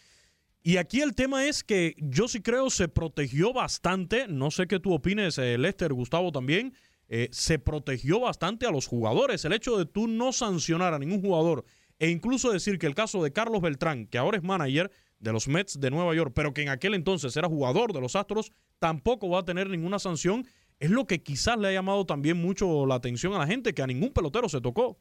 Y 0.61 0.77
aquí 0.77 1.01
el 1.01 1.15
tema 1.15 1.45
es 1.47 1.63
que 1.63 1.95
yo 1.97 2.27
sí 2.27 2.41
creo 2.41 2.69
se 2.69 2.87
protegió 2.87 3.51
bastante, 3.51 4.27
no 4.27 4.51
sé 4.51 4.67
qué 4.67 4.79
tú 4.79 4.93
opines, 4.93 5.37
eh, 5.39 5.57
Lester, 5.57 5.93
Gustavo 5.93 6.31
también, 6.31 6.75
eh, 7.07 7.29
se 7.31 7.57
protegió 7.57 8.19
bastante 8.19 8.67
a 8.67 8.71
los 8.71 8.87
jugadores. 8.87 9.45
El 9.45 9.53
hecho 9.53 9.77
de 9.77 9.85
tú 9.85 10.07
no 10.07 10.31
sancionar 10.31 10.93
a 10.93 10.99
ningún 10.99 11.21
jugador 11.21 11.65
e 11.97 12.09
incluso 12.09 12.51
decir 12.51 12.77
que 12.77 12.87
el 12.87 12.93
caso 12.93 13.23
de 13.23 13.33
Carlos 13.33 13.61
Beltrán, 13.61 14.05
que 14.05 14.19
ahora 14.19 14.37
es 14.37 14.43
manager 14.43 14.91
de 15.19 15.33
los 15.33 15.47
Mets 15.47 15.79
de 15.79 15.89
Nueva 15.89 16.13
York, 16.13 16.33
pero 16.35 16.53
que 16.53 16.61
en 16.61 16.69
aquel 16.69 16.93
entonces 16.93 17.35
era 17.35 17.47
jugador 17.47 17.93
de 17.93 18.01
los 18.01 18.15
Astros, 18.15 18.51
tampoco 18.77 19.29
va 19.29 19.39
a 19.39 19.45
tener 19.45 19.69
ninguna 19.69 19.97
sanción, 19.97 20.45
es 20.79 20.91
lo 20.91 21.05
que 21.05 21.23
quizás 21.23 21.57
le 21.57 21.69
ha 21.69 21.71
llamado 21.71 22.05
también 22.05 22.37
mucho 22.37 22.85
la 22.85 22.95
atención 22.95 23.33
a 23.33 23.39
la 23.39 23.47
gente, 23.47 23.73
que 23.73 23.81
a 23.81 23.87
ningún 23.87 24.11
pelotero 24.11 24.49
se 24.49 24.61
tocó. 24.61 24.99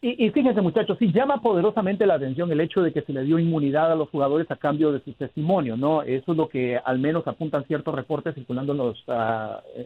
Y, 0.00 0.30
fíjense 0.30 0.60
muchachos, 0.60 0.96
sí 1.00 1.10
llama 1.12 1.42
poderosamente 1.42 2.06
la 2.06 2.14
atención 2.14 2.52
el 2.52 2.60
hecho 2.60 2.82
de 2.82 2.92
que 2.92 3.02
se 3.02 3.12
le 3.12 3.24
dio 3.24 3.36
inmunidad 3.36 3.90
a 3.90 3.96
los 3.96 4.08
jugadores 4.10 4.48
a 4.48 4.54
cambio 4.54 4.92
de 4.92 5.00
su 5.00 5.12
testimonio, 5.14 5.76
¿no? 5.76 6.02
Eso 6.02 6.30
es 6.30 6.38
lo 6.38 6.48
que 6.48 6.76
al 6.76 7.00
menos 7.00 7.26
apuntan 7.26 7.64
ciertos 7.64 7.92
reportes 7.96 8.36
circulando 8.36 8.72
en 8.72 8.78
los, 8.78 9.04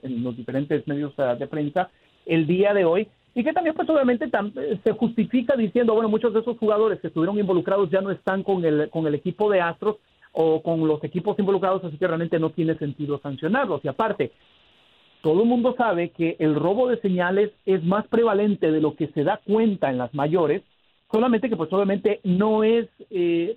los 0.02 0.36
diferentes 0.36 0.86
medios 0.86 1.14
ah, 1.18 1.34
de 1.34 1.46
prensa 1.46 1.88
el 2.26 2.46
día 2.46 2.74
de 2.74 2.84
hoy 2.84 3.08
y 3.34 3.42
que 3.42 3.54
también 3.54 3.74
pues 3.74 3.88
obviamente 3.88 4.26
eh, 4.26 4.78
se 4.84 4.92
justifica 4.92 5.56
diciendo, 5.56 5.94
bueno, 5.94 6.10
muchos 6.10 6.34
de 6.34 6.40
esos 6.40 6.58
jugadores 6.58 7.00
que 7.00 7.06
estuvieron 7.06 7.38
involucrados 7.38 7.88
ya 7.90 8.02
no 8.02 8.10
están 8.10 8.42
con 8.42 8.62
el, 8.66 8.90
con 8.90 9.06
el 9.06 9.14
equipo 9.14 9.50
de 9.50 9.62
Astros 9.62 9.96
o 10.32 10.62
con 10.62 10.86
los 10.86 11.02
equipos 11.04 11.38
involucrados, 11.38 11.84
así 11.84 11.96
que 11.96 12.06
realmente 12.06 12.38
no 12.38 12.50
tiene 12.50 12.74
sentido 12.76 13.18
sancionarlos. 13.22 13.82
Y 13.84 13.88
aparte, 13.88 14.32
todo 15.22 15.42
el 15.42 15.48
mundo 15.48 15.74
sabe 15.78 16.10
que 16.10 16.36
el 16.40 16.54
robo 16.54 16.88
de 16.88 17.00
señales 17.00 17.52
es 17.64 17.82
más 17.84 18.06
prevalente 18.08 18.70
de 18.70 18.80
lo 18.80 18.96
que 18.96 19.06
se 19.08 19.24
da 19.24 19.40
cuenta 19.44 19.88
en 19.88 19.98
las 19.98 20.12
mayores, 20.12 20.62
solamente 21.10 21.48
que 21.48 21.56
pues 21.56 21.72
obviamente 21.72 22.20
no 22.24 22.64
es, 22.64 22.88
eh, 23.10 23.56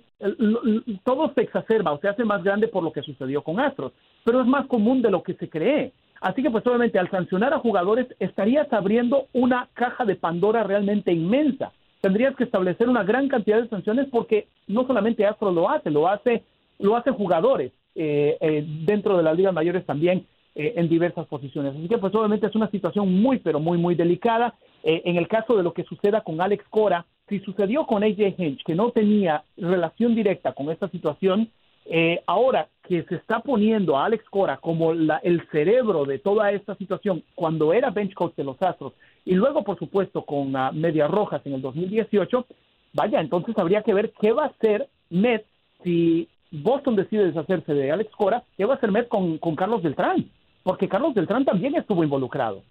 todo 1.04 1.32
se 1.34 1.42
exacerba 1.42 1.92
o 1.92 2.00
se 2.00 2.08
hace 2.08 2.24
más 2.24 2.42
grande 2.44 2.68
por 2.68 2.84
lo 2.84 2.92
que 2.92 3.02
sucedió 3.02 3.42
con 3.42 3.58
Astros, 3.58 3.92
pero 4.24 4.40
es 4.40 4.46
más 4.46 4.66
común 4.66 5.02
de 5.02 5.10
lo 5.10 5.22
que 5.22 5.34
se 5.34 5.48
cree. 5.48 5.92
Así 6.20 6.42
que 6.42 6.50
pues 6.50 6.66
obviamente 6.66 6.98
al 6.98 7.10
sancionar 7.10 7.52
a 7.52 7.58
jugadores 7.58 8.06
estarías 8.20 8.72
abriendo 8.72 9.26
una 9.32 9.68
caja 9.74 10.04
de 10.04 10.16
Pandora 10.16 10.62
realmente 10.62 11.12
inmensa. 11.12 11.72
Tendrías 12.00 12.36
que 12.36 12.44
establecer 12.44 12.88
una 12.88 13.02
gran 13.02 13.28
cantidad 13.28 13.60
de 13.60 13.68
sanciones 13.68 14.06
porque 14.10 14.46
no 14.68 14.86
solamente 14.86 15.26
Astro 15.26 15.50
lo 15.50 15.68
hace, 15.68 15.90
lo 15.90 16.08
hace, 16.08 16.44
lo 16.78 16.96
hace 16.96 17.10
jugadores 17.10 17.72
eh, 17.96 18.36
eh, 18.40 18.64
dentro 18.84 19.16
de 19.16 19.24
las 19.24 19.36
ligas 19.36 19.52
mayores 19.52 19.84
también 19.84 20.26
eh, 20.56 20.74
en 20.76 20.88
diversas 20.88 21.26
posiciones. 21.28 21.76
Así 21.76 21.86
que 21.86 21.98
pues 21.98 22.12
obviamente 22.14 22.48
es 22.48 22.56
una 22.56 22.70
situación 22.70 23.22
muy 23.22 23.38
pero 23.38 23.60
muy 23.60 23.78
muy 23.78 23.94
delicada. 23.94 24.54
en 24.82 25.16
el 25.16 25.28
caso 25.28 25.56
de 25.56 25.62
lo 25.62 25.72
que 25.72 25.84
suceda 25.84 26.22
con 26.22 26.40
Alex 26.40 26.64
Cora, 26.70 27.06
si 27.28 27.40
sucedió 27.40 27.86
con 27.86 28.04
AJ 28.04 28.34
Hinch, 28.38 28.62
que 28.64 28.74
no 28.74 28.90
tenía 28.90 29.42
relación 29.56 30.14
directa 30.14 30.52
con 30.52 30.70
esta 30.70 30.88
situación, 30.88 31.50
eh, 31.88 32.20
ahora 32.26 32.68
que 32.82 33.04
se 33.04 33.14
está 33.14 33.38
poniendo 33.38 33.96
a 33.96 34.06
Alex 34.06 34.24
Cora 34.28 34.56
como 34.56 34.90
el 34.92 35.42
cerebro 35.52 36.04
de 36.04 36.18
toda 36.18 36.50
esta 36.50 36.74
situación 36.74 37.22
cuando 37.36 37.72
era 37.72 37.90
bench 37.90 38.12
coach 38.14 38.34
de 38.34 38.42
los 38.42 38.60
Astros 38.60 38.92
y 39.24 39.34
luego, 39.34 39.62
por 39.62 39.78
supuesto, 39.78 40.22
con 40.22 40.56
uh, 40.56 40.72
Medias 40.72 41.08
Rojas 41.08 41.42
en 41.44 41.54
el 41.54 41.62
2018, 41.62 42.44
vaya, 42.92 43.20
entonces 43.20 43.56
habría 43.56 43.82
que 43.82 43.94
ver 43.94 44.12
qué 44.20 44.32
va 44.32 44.44
a 44.44 44.48
hacer 44.48 44.88
Met 45.10 45.46
si 45.84 46.28
Boston 46.50 46.96
decide 46.96 47.26
deshacerse 47.26 47.72
de 47.72 47.92
Alex 47.92 48.10
Cora, 48.16 48.42
qué 48.56 48.64
va 48.64 48.74
a 48.74 48.76
hacer 48.78 48.90
Met 48.90 49.06
con, 49.06 49.38
Carlos 49.54 49.82
Beltrán, 49.82 50.28
porque 50.66 50.88
Carlos 50.88 51.14
Beltrán 51.14 51.44
también 51.44 51.76
estuvo 51.76 52.02
involucrado. 52.02 52.64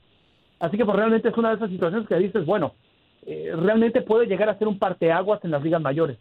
Así 0.59 0.75
que 0.75 0.83
pues 0.83 0.97
realmente 0.97 1.29
es 1.29 1.37
una 1.37 1.51
de 1.51 1.55
esas 1.55 1.69
situaciones 1.69 2.05
que 2.09 2.15
dices, 2.15 2.45
bueno, 2.45 2.75
eh, 3.25 3.53
realmente 3.55 4.01
puede 4.01 4.25
llegar 4.25 4.49
a 4.49 4.57
ser 4.57 4.67
un 4.67 4.77
parteaguas 4.77 5.39
en 5.45 5.51
las 5.51 5.63
ligas 5.63 5.81
mayores. 5.81 6.17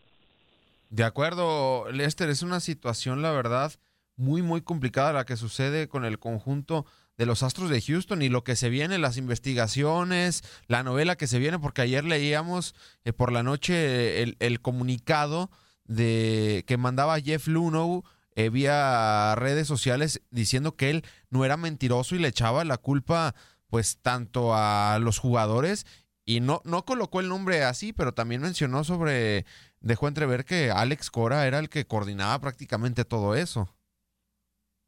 De 0.91 1.03
acuerdo, 1.03 1.91
Lester, 1.91 2.31
es 2.31 2.43
una 2.43 2.61
situación, 2.61 3.23
la 3.23 3.33
verdad, 3.33 3.73
muy, 4.15 4.41
muy 4.41 4.61
complicada 4.61 5.13
la 5.13 5.25
que 5.25 5.35
sucede 5.35 5.89
con 5.89 6.05
el 6.05 6.21
conjunto 6.21 6.87
de 7.19 7.27
los 7.27 7.43
Astros 7.43 7.71
de 7.71 7.83
Houston 7.83 8.23
y 8.23 8.29
lo 8.29 8.45
que 8.45 8.55
se 8.55 8.69
viene, 8.69 8.99
las 8.99 9.17
investigaciones, 9.17 10.45
la 10.69 10.85
novela 10.85 11.17
que 11.17 11.27
se 11.27 11.41
viene, 11.41 11.59
porque 11.59 11.83
ayer 11.83 12.05
leíamos 12.05 12.77
eh, 13.05 13.13
por 13.13 13.33
la 13.33 13.43
noche 13.43 14.23
el, 14.23 14.61
comunicado 14.61 15.51
de 15.87 16.63
que 16.69 16.77
mandaba 16.77 17.19
Jeff 17.19 17.49
Luno 17.49 18.05
eh, 18.37 18.51
vía 18.51 19.35
redes 19.37 19.67
sociales 19.67 20.23
diciendo 20.31 20.77
que 20.77 20.91
él 20.91 21.03
no 21.31 21.45
era 21.45 21.57
mentiroso 21.57 22.17
y 22.17 22.19
le 22.19 22.29
echaba 22.29 22.65
la 22.65 22.79
culpa 22.79 23.35
pues 23.69 24.01
tanto 24.03 24.55
a 24.55 24.99
los 25.01 25.19
jugadores 25.19 25.87
y 26.27 26.41
no, 26.41 26.61
no 26.65 26.85
colocó 26.85 27.21
el 27.21 27.29
nombre 27.29 27.65
así, 27.65 27.93
pero 27.93 28.13
también 28.13 28.41
mencionó 28.41 28.85
sobre 28.85 29.45
dejó 29.81 30.09
entrever 30.09 30.45
que 30.45 30.71
Alex 30.71 31.11
Cora 31.11 31.47
era 31.47 31.59
el 31.59 31.69
que 31.69 31.85
coordinaba 31.85 32.39
prácticamente 32.39 33.05
todo 33.05 33.35
eso. 33.35 33.69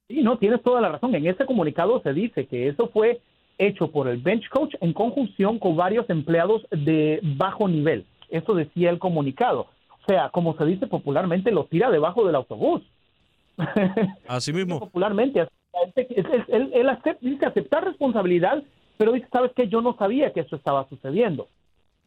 Sí, 0.09 0.23
no, 0.23 0.39
tienes 0.39 0.63
toda 0.63 0.81
la 0.81 0.89
razón. 0.89 1.15
En 1.15 1.27
ese 1.27 1.45
comunicado 1.45 2.01
se 2.03 2.13
dice 2.13 2.47
que 2.47 2.69
eso 2.69 2.89
fue 2.89 3.21
hecho 3.59 3.91
por 3.91 4.09
el 4.09 4.19
bench 4.19 4.49
coach 4.51 4.75
en 4.81 4.93
conjunción 4.93 5.59
con 5.59 5.77
varios 5.77 6.09
empleados 6.09 6.67
de 6.71 7.21
bajo 7.23 7.69
nivel. 7.69 8.07
Eso 8.29 8.55
decía 8.55 8.91
el 8.91 8.99
comunicado. 8.99 9.63
O 9.91 10.07
sea, 10.07 10.31
como 10.31 10.57
se 10.57 10.65
dice 10.65 10.87
popularmente, 10.87 11.51
lo 11.51 11.65
tira 11.65 11.91
debajo 11.91 12.25
del 12.25 12.37
autobús. 12.37 12.83
Así 14.29 14.53
mismo. 14.53 14.79
popularmente. 14.79 15.47
Él, 16.49 16.71
él 16.73 16.99
dice 17.21 17.47
aceptar 17.47 17.85
responsabilidad, 17.85 18.63
pero 18.97 19.13
dice, 19.13 19.29
¿sabes 19.33 19.53
qué? 19.55 19.69
Yo 19.69 19.81
no 19.81 19.97
sabía 19.97 20.33
que 20.33 20.41
eso 20.41 20.57
estaba 20.57 20.89
sucediendo. 20.89 21.49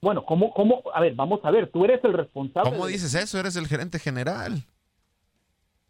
Bueno, 0.01 0.25
¿cómo, 0.25 0.53
cómo? 0.53 0.83
A 0.93 1.01
ver, 1.01 1.13
vamos 1.13 1.41
a 1.43 1.51
ver, 1.51 1.67
tú 1.67 1.83
eres 1.83 2.03
el 2.03 2.13
responsable. 2.13 2.71
¿Cómo 2.71 2.87
dices 2.87 3.13
eso? 3.13 3.39
Eres 3.39 3.55
el 3.55 3.67
gerente 3.67 3.99
general. 3.99 4.63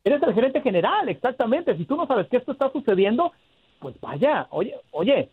Eres 0.03 0.21
el 0.23 0.33
gerente 0.33 0.61
general, 0.61 1.09
exactamente. 1.09 1.77
Si 1.77 1.85
tú 1.85 1.95
no 1.95 2.07
sabes 2.07 2.27
que 2.27 2.37
esto 2.37 2.51
está 2.51 2.71
sucediendo, 2.71 3.31
pues 3.79 3.95
vaya, 4.01 4.47
oye, 4.49 4.75
oye, 4.91 5.29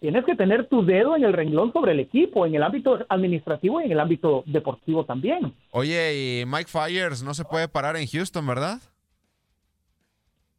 tienes 0.00 0.24
que 0.24 0.36
tener 0.36 0.68
tu 0.68 0.84
dedo 0.84 1.16
en 1.16 1.24
el 1.24 1.32
renglón 1.32 1.72
sobre 1.72 1.92
el 1.92 2.00
equipo, 2.00 2.46
en 2.46 2.54
el 2.54 2.62
ámbito 2.62 2.98
administrativo 3.08 3.80
y 3.80 3.84
en 3.84 3.92
el 3.92 4.00
ámbito 4.00 4.42
deportivo 4.46 5.04
también. 5.04 5.54
Oye, 5.70 6.40
y 6.40 6.46
Mike 6.46 6.70
Fires 6.70 7.22
no 7.22 7.34
se 7.34 7.44
puede 7.44 7.68
parar 7.68 7.96
en 7.96 8.06
Houston, 8.06 8.46
¿verdad? 8.46 8.80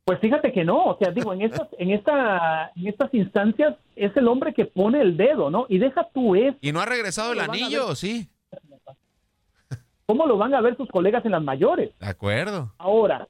Pues 0.06 0.20
fíjate 0.20 0.54
que 0.54 0.64
no, 0.64 0.84
o 0.84 0.98
sea, 1.00 1.10
digo, 1.10 1.34
en 1.34 1.42
estas, 1.42 1.68
en 1.80 1.90
esta, 1.90 2.72
en 2.76 2.88
estas 2.88 3.12
instancias 3.12 3.76
es 3.96 4.16
el 4.16 4.28
hombre 4.28 4.54
que 4.54 4.66
pone 4.66 5.02
el 5.02 5.18
dedo, 5.18 5.50
¿no? 5.50 5.66
Y 5.68 5.80
deja 5.80 6.08
tú 6.14 6.36
eso. 6.36 6.56
Y 6.62 6.72
no 6.72 6.80
ha 6.80 6.86
regresado 6.86 7.34
el 7.34 7.40
anillo, 7.40 7.96
sí. 7.96 8.30
¿Cómo 10.06 10.28
lo 10.28 10.38
van 10.38 10.54
a 10.54 10.62
ver 10.62 10.78
sus 10.78 10.88
colegas 10.90 11.26
en 11.26 11.32
las 11.32 11.42
mayores? 11.42 11.90
De 12.00 12.06
acuerdo. 12.06 12.72
Ahora, 12.78 13.28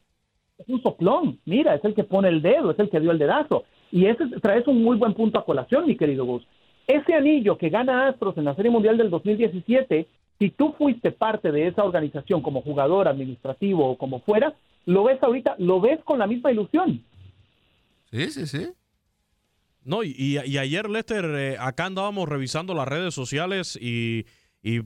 es 0.58 0.68
un 0.68 0.84
soplón, 0.84 1.40
mira, 1.46 1.76
es 1.76 1.86
el 1.86 1.96
que 1.96 2.04
pone 2.04 2.28
el 2.28 2.42
dedo, 2.42 2.72
es 2.72 2.80
el 2.80 2.90
que 2.90 3.00
dio 3.00 3.12
el 3.12 3.20
dedazo. 3.20 3.64
Y 3.90 4.08
ese 4.08 4.26
traes 4.42 4.68
un 4.68 4.84
muy 4.84 4.98
buen 4.98 5.14
punto 5.14 5.40
a 5.40 5.46
colación, 5.46 5.86
mi 5.86 5.96
querido 5.96 6.26
Gus. 6.26 6.46
Ese 6.88 7.14
anillo 7.14 7.58
que 7.58 7.70
gana 7.70 8.10
Astros 8.10 8.38
en 8.38 8.44
la 8.44 8.56
Serie 8.56 8.70
Mundial 8.70 8.98
del 8.98 9.10
2017, 9.10 10.08
si 10.40 10.50
tú 10.50 10.76
fuiste 10.78 11.12
parte 11.12 11.54
de 11.54 11.68
esa 11.68 11.86
organización 11.86 12.42
como 12.42 12.62
jugador 12.62 13.08
administrativo 13.08 13.90
o 13.90 13.98
como 13.98 14.20
fuera, 14.20 14.54
lo 14.86 15.04
ves 15.04 15.22
ahorita, 15.22 15.56
lo 15.60 15.82
ves 15.82 16.00
con 16.04 16.20
la 16.20 16.28
misma 16.28 16.52
ilusión. 16.52 17.04
Sí, 18.12 18.32
sí, 18.32 18.48
sí. 18.48 18.70
No, 19.84 20.04
y, 20.04 20.38
ayer, 20.38 20.90
Lester, 20.90 21.26
eh, 21.26 21.58
acá 21.60 21.86
andábamos 21.86 22.28
revisando 22.28 22.74
las 22.74 22.88
redes 22.88 23.14
sociales 23.14 23.78
y, 23.80 24.26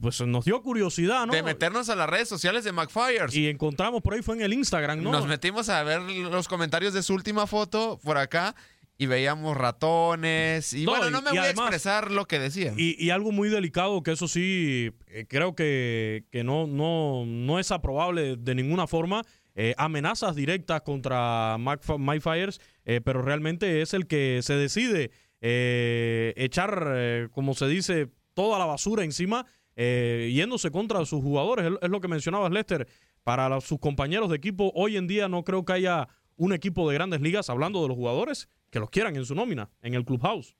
pues 0.02 0.20
nos 0.20 0.44
dio 0.44 0.60
curiosidad, 0.62 1.26
¿no? 1.26 1.32
De 1.32 1.42
meternos 1.42 1.88
a 1.88 1.96
las 1.96 2.08
redes 2.08 2.28
sociales 2.28 2.64
de 2.64 2.72
McFires. 2.72 3.34
Y 3.34 3.48
encontramos 3.48 4.02
por 4.02 4.12
ahí, 4.12 4.20
fue 4.20 4.36
en 4.36 4.42
el 4.42 4.52
Instagram, 4.52 5.02
¿no? 5.02 5.10
Nos 5.10 5.26
metimos 5.26 5.70
a 5.70 5.82
ver 5.84 6.02
los 6.02 6.48
comentarios 6.48 6.92
de 6.92 7.02
su 7.02 7.14
última 7.14 7.46
foto 7.46 7.98
por 8.04 8.18
acá 8.18 8.54
y 8.98 9.06
veíamos 9.06 9.56
ratones. 9.56 10.74
Y 10.74 10.84
bueno, 10.84 11.08
no 11.08 11.22
me 11.22 11.30
voy 11.30 11.38
a 11.38 11.48
expresar 11.48 12.10
lo 12.10 12.26
que 12.26 12.38
decían. 12.38 12.74
Y, 12.76 13.08
algo 13.08 13.32
muy 13.32 13.48
delicado, 13.48 14.02
que 14.02 14.12
eso 14.12 14.28
sí, 14.28 14.92
eh, 15.08 15.24
creo 15.26 15.54
que, 15.54 16.26
que 16.30 16.44
no, 16.44 16.66
no, 16.66 17.24
no 17.24 17.58
es 17.58 17.72
aprobable 17.72 18.36
de 18.36 18.54
ninguna 18.54 18.86
forma 18.86 19.22
eh, 19.62 19.74
amenazas 19.76 20.34
directas 20.34 20.80
contra 20.80 21.58
Mike 21.58 22.48
eh, 22.86 23.02
pero 23.04 23.20
realmente 23.20 23.82
es 23.82 23.92
el 23.92 24.06
que 24.06 24.40
se 24.42 24.54
decide 24.54 25.10
eh, 25.42 26.32
echar, 26.38 27.28
como 27.30 27.52
se 27.52 27.68
dice, 27.68 28.08
toda 28.32 28.58
la 28.58 28.64
basura 28.64 29.04
encima, 29.04 29.44
yéndose 29.76 30.70
contra 30.70 31.04
sus 31.04 31.22
jugadores. 31.22 31.72
Es, 31.82 31.90
lo 31.90 32.00
que 32.00 32.08
mencionabas, 32.08 32.50
Lester. 32.50 32.88
para 33.22 33.60
sus 33.60 33.78
compañeros 33.78 34.30
de 34.30 34.36
equipo. 34.36 34.72
Hoy 34.74 34.96
en 34.96 35.06
día 35.06 35.28
no 35.28 35.44
creo 35.44 35.66
que 35.66 35.74
haya 35.74 36.08
un 36.36 36.54
equipo 36.54 36.88
de 36.88 36.94
grandes 36.94 37.20
ligas, 37.20 37.50
hablando 37.50 37.82
de 37.82 37.88
los 37.88 37.98
jugadores, 37.98 38.48
que 38.70 38.80
los 38.80 38.88
quieran 38.88 39.14
en 39.16 39.26
su 39.26 39.34
nómina, 39.34 39.68
en 39.82 39.92
el 39.92 40.06
clubhouse. 40.06 40.56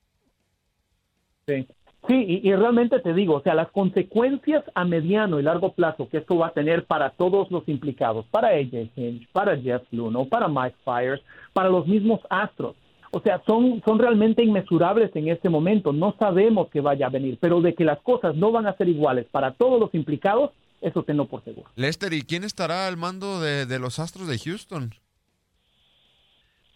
Sí, 1.47 1.67
sí 2.07 2.41
y, 2.43 2.53
realmente 2.55 2.99
te 2.99 3.13
digo, 3.13 3.35
o 3.35 3.41
sea, 3.41 3.53
las 3.53 3.69
consecuencias 3.71 4.63
a 4.73 4.85
mediano 4.85 5.39
y 5.39 5.43
largo 5.43 5.73
plazo 5.73 6.09
que 6.09 6.17
esto 6.17 6.37
va 6.37 6.47
a 6.47 6.53
tener 6.53 6.85
para 6.85 7.11
todos 7.11 7.51
los 7.51 7.67
implicados, 7.67 8.25
para 8.31 8.49
AJ 8.49 8.89
Hinch, 8.95 9.27
para 9.31 9.57
Jeff 9.57 9.83
Luno, 9.91 10.25
para 10.25 10.47
Mike 10.47 10.77
Fires, 10.83 11.21
para 11.53 11.69
los 11.69 11.87
mismos 11.87 12.19
Astros, 12.29 12.75
o 13.11 13.19
sea, 13.19 13.41
son, 13.45 13.81
son 13.85 13.99
realmente 13.99 14.41
inmesurables 14.43 15.13
en 15.15 15.27
este 15.27 15.49
momento. 15.49 15.91
No 15.91 16.15
sabemos 16.17 16.69
qué 16.71 16.79
vaya 16.79 17.07
a 17.07 17.09
venir, 17.09 17.37
pero 17.41 17.59
de 17.59 17.75
que 17.75 17.83
las 17.83 17.99
cosas 17.99 18.35
no 18.35 18.51
van 18.53 18.67
a 18.67 18.77
ser 18.77 18.87
iguales 18.87 19.27
para 19.29 19.53
todos 19.53 19.79
los 19.79 19.93
implicados, 19.93 20.51
eso 20.79 21.03
tengo 21.03 21.25
por 21.25 21.43
seguro. 21.43 21.69
Lester, 21.75 22.13
¿y 22.13 22.21
quién 22.21 22.45
estará 22.45 22.87
al 22.87 22.95
mando 22.95 23.41
de 23.41 23.79
los 23.79 23.99
Astros 23.99 24.27
de 24.27 24.39
Houston? 24.39 24.91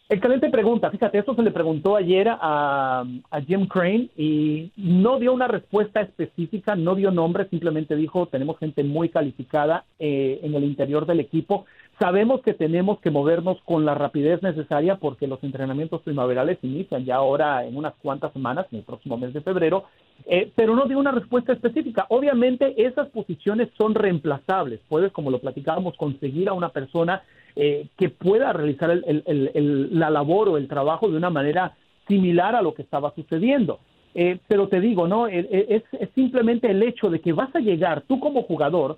Excelente 0.08 0.52
pregunta. 0.52 0.92
Fíjate, 0.92 1.18
eso 1.18 1.34
se 1.34 1.42
le 1.42 1.50
preguntó 1.50 1.96
ayer 1.96 2.28
a, 2.30 3.04
a, 3.32 3.42
Jim 3.42 3.66
Crane 3.66 4.10
y 4.16 4.72
no 4.78 5.18
dio 5.18 5.34
una 5.34 5.48
respuesta 5.48 6.00
específica, 6.00 6.76
no 6.76 6.94
dio 6.94 7.10
nombre, 7.10 7.50
simplemente 7.50 7.96
dijo, 7.96 8.28
tenemos 8.28 8.60
gente 8.60 8.84
muy 8.84 9.10
calificada 9.10 9.86
eh, 9.98 10.42
en 10.44 10.54
el 10.54 10.64
interior 10.64 11.08
del 11.08 11.22
equipo. 11.22 11.66
Sabemos 12.00 12.42
que 12.42 12.54
tenemos 12.54 13.00
que 13.00 13.10
movernos 13.10 13.58
con 13.66 13.84
la 13.84 13.96
rapidez 13.96 14.44
necesaria 14.44 14.98
porque 14.98 15.26
los 15.26 15.44
entrenamientos 15.44 16.04
primaverales 16.04 16.60
inician 16.62 17.04
ya 17.04 17.16
ahora 17.16 17.66
en 17.66 17.76
unas 17.76 17.96
cuantas 17.96 18.32
semanas, 18.32 18.68
en 18.72 18.80
el 18.80 18.84
próximo 18.84 19.18
mes 19.18 19.34
de 19.34 19.42
febrero, 19.42 19.86
eh, 20.28 20.52
pero 20.56 20.76
no 20.76 20.86
dio 20.86 21.00
una 21.00 21.14
respuesta 21.14 21.52
específica. 21.52 22.06
Obviamente 22.10 22.86
esas 22.86 23.10
posiciones 23.10 23.70
son 23.76 23.96
reemplazables. 23.96 24.82
Puedes, 24.88 25.12
como 25.12 25.32
lo 25.32 25.40
platicábamos, 25.40 25.98
conseguir 25.98 26.48
a 26.48 26.54
una 26.54 26.70
persona 26.70 27.24
eh, 27.56 27.88
que 27.98 28.10
pueda 28.10 28.52
realizar 28.54 29.02
la 29.06 30.10
labor 30.10 30.50
o 30.50 30.58
el 30.58 30.68
trabajo 30.68 31.10
de 31.10 31.18
una 31.18 31.30
manera 31.30 31.74
similar 32.08 32.56
a 32.56 32.62
lo 32.62 32.74
que 32.74 32.82
estaba 32.82 33.14
sucediendo. 33.16 33.80
Eh, 34.14 34.40
pero 34.48 34.68
te 34.70 34.80
digo, 34.80 35.08
¿no? 35.08 35.28
Eh, 35.28 35.84
es, 35.92 36.10
simplemente 36.16 36.72
el 36.72 36.82
hecho 36.84 37.10
de 37.10 37.20
que 37.20 37.34
vas 37.34 37.54
a 37.56 37.60
llegar, 37.60 38.02
tú 38.08 38.20
como 38.20 38.44
jugador, 38.44 38.98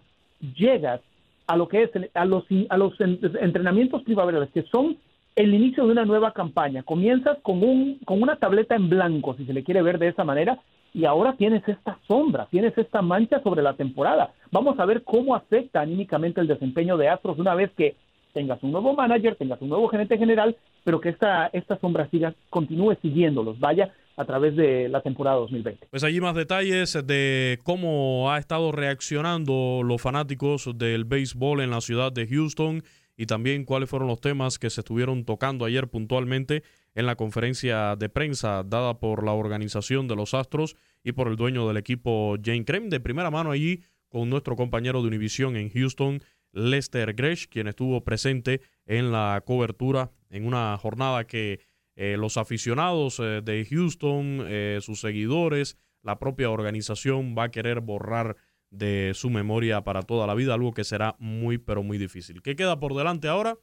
llegas 0.55 1.01
a 1.47 1.57
lo 1.57 1.67
que 1.67 1.83
es, 1.83 1.91
a 2.13 2.25
los, 2.25 2.43
a 2.69 2.77
los 2.77 2.93
entrenamientos 2.99 4.03
privaverales, 4.03 4.49
que 4.51 4.63
son 4.63 4.97
el 5.35 5.53
inicio 5.53 5.85
de 5.85 5.91
una 5.91 6.05
nueva 6.05 6.33
campaña. 6.33 6.83
Comienzas 6.83 7.37
con, 7.43 7.63
un, 7.63 7.99
con 8.05 8.21
una 8.21 8.35
tableta 8.37 8.75
en 8.75 8.89
blanco, 8.89 9.35
si 9.35 9.45
se 9.45 9.53
le 9.53 9.63
quiere 9.63 9.81
ver 9.81 9.99
de 9.99 10.09
esa 10.09 10.23
manera, 10.23 10.59
y 10.93 11.05
ahora 11.05 11.33
tienes 11.33 11.67
esta 11.67 11.99
sombra, 12.07 12.47
tienes 12.49 12.77
esta 12.77 13.01
mancha 13.01 13.41
sobre 13.41 13.61
la 13.61 13.73
temporada. 13.73 14.31
Vamos 14.51 14.79
a 14.79 14.85
ver 14.85 15.03
cómo 15.03 15.35
afecta 15.35 15.81
anímicamente 15.81 16.41
el 16.41 16.47
desempeño 16.47 16.97
de 16.97 17.09
Astros 17.09 17.37
una 17.37 17.53
vez 17.53 17.71
que 17.77 17.95
tengas 18.33 18.61
un 18.63 18.71
nuevo 18.71 18.93
manager, 18.93 19.35
tengas 19.35 19.61
un 19.61 19.69
nuevo 19.69 19.87
gerente 19.87 20.17
general, 20.17 20.55
pero 20.83 20.99
que 21.01 21.09
esta, 21.09 21.47
esta 21.47 21.79
sombra 21.79 22.09
siga, 22.09 22.33
continúe 22.49 22.95
siguiéndolos, 23.01 23.59
vaya 23.59 23.93
a 24.17 24.25
través 24.25 24.55
de 24.55 24.89
la 24.89 25.01
temporada 25.01 25.37
2020. 25.37 25.87
Pues 25.91 26.03
allí 26.03 26.19
más 26.19 26.35
detalles 26.35 26.97
de 27.05 27.59
cómo 27.63 28.31
ha 28.31 28.39
estado 28.39 28.71
reaccionando 28.71 29.81
los 29.83 30.01
fanáticos 30.01 30.69
del 30.75 31.05
béisbol 31.05 31.61
en 31.61 31.69
la 31.69 31.81
ciudad 31.81 32.11
de 32.11 32.27
Houston 32.27 32.81
y 33.15 33.27
también 33.27 33.63
cuáles 33.63 33.89
fueron 33.89 34.07
los 34.07 34.19
temas 34.19 34.59
que 34.59 34.69
se 34.69 34.81
estuvieron 34.81 35.23
tocando 35.23 35.65
ayer 35.65 35.87
puntualmente 35.87 36.63
en 36.95 37.05
la 37.05 37.15
conferencia 37.15 37.95
de 37.95 38.09
prensa 38.09 38.63
dada 38.63 38.99
por 38.99 39.23
la 39.23 39.33
organización 39.33 40.07
de 40.07 40.15
los 40.15 40.33
Astros 40.33 40.75
y 41.03 41.11
por 41.11 41.27
el 41.27 41.35
dueño 41.35 41.67
del 41.67 41.77
equipo 41.77 42.35
Jane 42.43 42.65
Krem. 42.65 42.89
De 42.89 42.99
primera 42.99 43.29
mano 43.29 43.51
allí 43.51 43.81
con 44.09 44.29
nuestro 44.29 44.55
compañero 44.55 45.01
de 45.01 45.07
Univision 45.09 45.55
en 45.57 45.69
Houston, 45.69 46.21
Lester 46.57 47.13
Gresh, 47.13 47.47
quien 47.47 47.67
estuvo 47.67 48.03
presente 48.03 48.61
en 48.85 49.11
la 49.11 49.43
cobertura 49.45 50.11
en 50.29 50.45
una 50.45 50.75
jornada 50.77 51.25
que 51.25 51.59
eh, 51.95 52.17
los 52.17 52.37
aficionados 52.37 53.19
eh, 53.19 53.41
de 53.43 53.65
Houston, 53.69 54.43
eh, 54.47 54.79
sus 54.81 54.99
seguidores, 54.99 55.77
la 56.01 56.17
propia 56.17 56.49
organización 56.49 57.35
va 57.37 57.45
a 57.45 57.51
querer 57.51 57.81
borrar 57.81 58.35
de 58.71 59.11
su 59.13 59.29
memoria 59.29 59.83
para 59.83 60.01
toda 60.01 60.25
la 60.27 60.33
vida, 60.33 60.55
algo 60.55 60.73
que 60.73 60.83
será 60.83 61.15
muy 61.19 61.57
pero 61.57 61.83
muy 61.83 61.97
difícil. 61.97 62.41
¿Qué 62.41 62.55
queda 62.55 62.79
por 62.79 62.95
delante 62.95 63.27
ahora? 63.27 63.57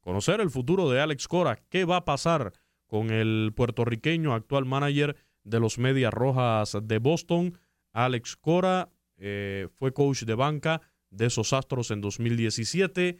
Conocer 0.00 0.40
el 0.40 0.50
futuro 0.50 0.90
de 0.90 1.00
Alex 1.00 1.28
Cora. 1.28 1.56
¿Qué 1.68 1.84
va 1.84 1.98
a 1.98 2.04
pasar 2.04 2.52
con 2.86 3.10
el 3.10 3.52
puertorriqueño 3.54 4.34
actual 4.34 4.66
manager 4.66 5.16
de 5.44 5.60
los 5.60 5.78
Medias 5.78 6.12
Rojas 6.12 6.76
de 6.82 6.98
Boston? 6.98 7.58
Alex 7.92 8.36
Cora 8.36 8.90
fue 9.16 9.92
coach 9.94 10.24
de 10.24 10.34
banca 10.34 10.82
de 11.14 11.26
esos 11.26 11.52
Astros 11.52 11.90
en 11.90 12.00
2017. 12.00 13.18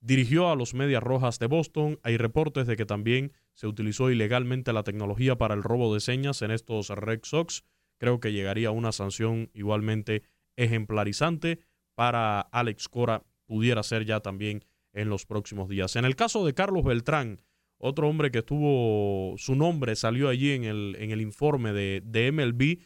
Dirigió 0.00 0.50
a 0.50 0.56
los 0.56 0.74
Medias 0.74 1.02
Rojas 1.02 1.38
de 1.38 1.46
Boston. 1.46 1.98
Hay 2.02 2.16
reportes 2.16 2.66
de 2.66 2.76
que 2.76 2.86
también 2.86 3.32
se 3.54 3.66
utilizó 3.66 4.10
ilegalmente 4.10 4.72
la 4.72 4.84
tecnología 4.84 5.36
para 5.36 5.54
el 5.54 5.62
robo 5.62 5.92
de 5.92 6.00
señas 6.00 6.42
en 6.42 6.50
estos 6.50 6.90
Red 6.90 7.20
Sox. 7.24 7.64
Creo 7.98 8.20
que 8.20 8.32
llegaría 8.32 8.70
una 8.70 8.92
sanción 8.92 9.50
igualmente 9.54 10.22
ejemplarizante 10.56 11.58
para 11.94 12.40
Alex 12.40 12.88
Cora. 12.88 13.24
Pudiera 13.46 13.82
ser 13.82 14.04
ya 14.04 14.20
también 14.20 14.64
en 14.92 15.08
los 15.08 15.26
próximos 15.26 15.68
días. 15.68 15.96
En 15.96 16.04
el 16.04 16.14
caso 16.14 16.46
de 16.46 16.54
Carlos 16.54 16.84
Beltrán, 16.84 17.40
otro 17.78 18.08
hombre 18.08 18.30
que 18.30 18.38
estuvo, 18.38 19.36
su 19.38 19.54
nombre 19.54 19.96
salió 19.96 20.28
allí 20.28 20.52
en 20.52 20.64
el, 20.64 20.96
en 20.98 21.10
el 21.10 21.20
informe 21.20 21.72
de, 21.72 22.02
de 22.04 22.32
MLB. 22.32 22.78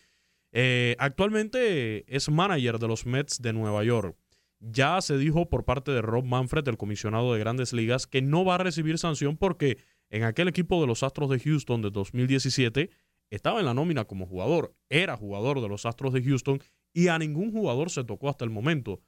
Eh, 0.53 0.97
actualmente 0.99 2.05
es 2.15 2.29
manager 2.29 2.79
de 2.79 2.89
los 2.89 3.07
Mets 3.07 3.41
de 3.41 3.53
Nueva 3.53 3.85
York. 3.85 4.17
Ya 4.65 5.01
se 5.01 5.19
dijo 5.19 5.51
por 5.51 5.65
parte 5.65 5.91
de 5.91 6.03
Rob 6.03 6.25
Manfred, 6.25 6.69
el 6.69 6.77
comisionado 6.77 7.33
de 7.35 7.41
grandes 7.41 7.73
ligas, 7.73 8.07
que 8.07 8.23
no 8.23 8.45
va 8.45 8.55
a 8.55 8.59
recibir 8.59 8.97
sanción 8.97 9.37
porque 9.37 9.79
en 10.09 10.23
aquel 10.23 10.47
equipo 10.47 10.81
de 10.81 10.87
los 10.87 11.03
Astros 11.03 11.31
de 11.31 11.41
Houston 11.41 11.83
de 11.83 11.91
2017 11.91 12.91
estaba 13.31 13.59
en 13.59 13.67
la 13.67 13.75
nómina 13.75 14.05
como 14.05 14.25
jugador, 14.25 14.77
era 14.89 15.17
jugador 15.17 15.61
de 15.61 15.69
los 15.69 15.85
Astros 15.85 16.13
de 16.13 16.23
Houston 16.23 16.61
y 16.93 17.09
a 17.09 17.19
ningún 17.19 17.51
jugador 17.51 17.91
se 17.91 18.05
tocó 18.05 18.29
hasta 18.29 18.45
el 18.45 18.51
momento. 18.51 19.01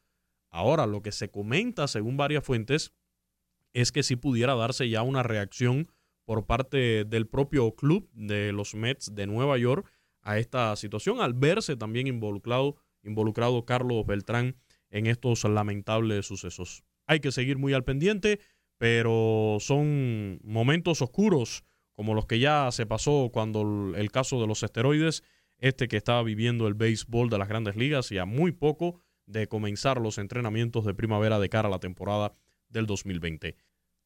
Ahora, 0.51 0.87
lo 0.87 1.03
que 1.03 1.13
se 1.13 1.31
comenta 1.31 1.87
según 1.87 2.17
varias 2.17 2.43
fuentes 2.43 2.93
es 3.75 3.93
que 3.93 4.03
si 4.03 4.17
pudiera 4.17 4.57
darse 4.57 4.89
ya 4.89 5.03
una 5.03 5.23
reacción 5.23 5.89
por 6.25 6.47
parte 6.47 7.05
del 7.05 7.29
propio 7.29 7.77
club 7.77 8.11
de 8.13 8.51
los 8.51 8.75
Mets 8.75 9.15
de 9.15 9.29
Nueva 9.29 9.57
York 9.57 9.89
a 10.21 10.39
esta 10.39 10.75
situación, 10.75 11.21
al 11.21 11.35
verse 11.35 11.77
también 11.77 12.09
involucrado, 12.09 12.75
involucrado 13.05 13.65
Carlos 13.65 14.05
Beltrán 14.05 14.57
en 14.95 15.09
estos 15.09 15.43
lamentables 15.45 16.25
sucesos. 16.25 16.85
Hay 17.07 17.19
que 17.19 17.33
seguir 17.33 17.59
muy 17.59 17.75
al 17.75 17.83
pendiente, 17.83 18.39
pero 18.79 19.59
son 19.59 20.39
momentos 20.45 21.03
oscuros 21.03 21.65
como 21.95 22.15
los 22.15 22.27
que 22.27 22.39
ya 22.39 22.71
se 22.71 22.87
pasó 22.87 23.31
cuando 23.33 23.93
el 23.97 24.11
caso 24.13 24.41
de 24.41 24.47
los 24.47 24.63
esteroides, 24.63 25.25
este 25.59 25.89
que 25.89 25.97
estaba 25.97 26.23
viviendo 26.23 26.69
el 26.69 26.75
béisbol 26.75 27.29
de 27.29 27.39
las 27.39 27.49
grandes 27.49 27.77
ligas 27.77 28.11
y 28.13 28.19
a 28.19 28.25
muy 28.25 28.53
poco 28.53 29.01
de 29.27 29.49
comenzar 29.49 30.01
los 30.01 30.19
entrenamientos 30.19 30.85
de 30.85 30.95
primavera 30.95 31.41
de 31.41 31.49
cara 31.49 31.69
a 31.69 31.71
la 31.71 31.81
temporada 31.81 32.33
del 32.69 32.87
2020. 32.87 33.57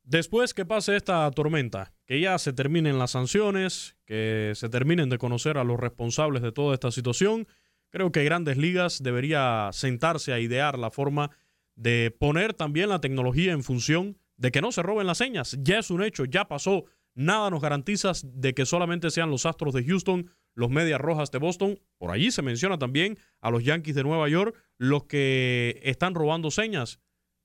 Después 0.04 0.54
que 0.54 0.64
pase 0.64 0.96
esta 0.96 1.30
tormenta, 1.32 1.92
que 2.06 2.18
ya 2.20 2.38
se 2.38 2.54
terminen 2.54 2.98
las 2.98 3.10
sanciones, 3.10 3.96
que 4.06 4.52
se 4.54 4.70
terminen 4.70 5.10
de 5.10 5.18
conocer 5.18 5.58
a 5.58 5.64
los 5.64 5.78
responsables 5.78 6.40
de 6.40 6.52
toda 6.52 6.72
esta 6.72 6.90
situación, 6.90 7.46
Creo 7.90 8.12
que 8.12 8.24
Grandes 8.24 8.56
Ligas 8.56 9.02
debería 9.02 9.70
sentarse 9.72 10.32
a 10.32 10.40
idear 10.40 10.78
la 10.78 10.90
forma 10.90 11.30
de 11.74 12.10
poner 12.10 12.54
también 12.54 12.88
la 12.88 13.00
tecnología 13.00 13.52
en 13.52 13.62
función 13.62 14.18
de 14.36 14.50
que 14.50 14.60
no 14.60 14.72
se 14.72 14.82
roben 14.82 15.06
las 15.06 15.18
señas. 15.18 15.56
Ya 15.62 15.78
es 15.78 15.90
un 15.90 16.02
hecho, 16.02 16.24
ya 16.24 16.46
pasó. 16.46 16.84
Nada 17.14 17.50
nos 17.50 17.62
garantiza 17.62 18.12
de 18.24 18.54
que 18.54 18.66
solamente 18.66 19.10
sean 19.10 19.30
los 19.30 19.46
Astros 19.46 19.74
de 19.74 19.84
Houston, 19.84 20.30
los 20.54 20.70
Medias 20.70 21.00
Rojas 21.00 21.30
de 21.30 21.38
Boston. 21.38 21.80
Por 21.96 22.10
allí 22.10 22.30
se 22.30 22.42
menciona 22.42 22.78
también 22.78 23.18
a 23.40 23.50
los 23.50 23.64
Yankees 23.64 23.94
de 23.94 24.04
Nueva 24.04 24.28
York, 24.28 24.56
los 24.76 25.04
que 25.04 25.80
están 25.82 26.14
robando 26.14 26.50
señas. 26.50 27.00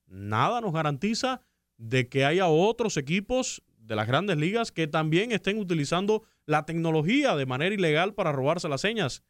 Nada 0.07 0.61
nos 0.61 0.73
garantiza 0.73 1.41
de 1.77 2.09
que 2.09 2.25
haya 2.25 2.47
otros 2.47 2.97
equipos 2.97 3.63
de 3.77 3.95
las 3.95 4.07
grandes 4.07 4.37
ligas 4.37 4.71
que 4.71 4.87
también 4.87 5.31
estén 5.31 5.57
utilizando 5.57 6.23
la 6.45 6.65
tecnología 6.65 7.35
de 7.35 7.45
manera 7.45 7.73
ilegal 7.73 8.13
para 8.13 8.31
robarse 8.31 8.69
las 8.69 8.81
señas. 8.81 9.23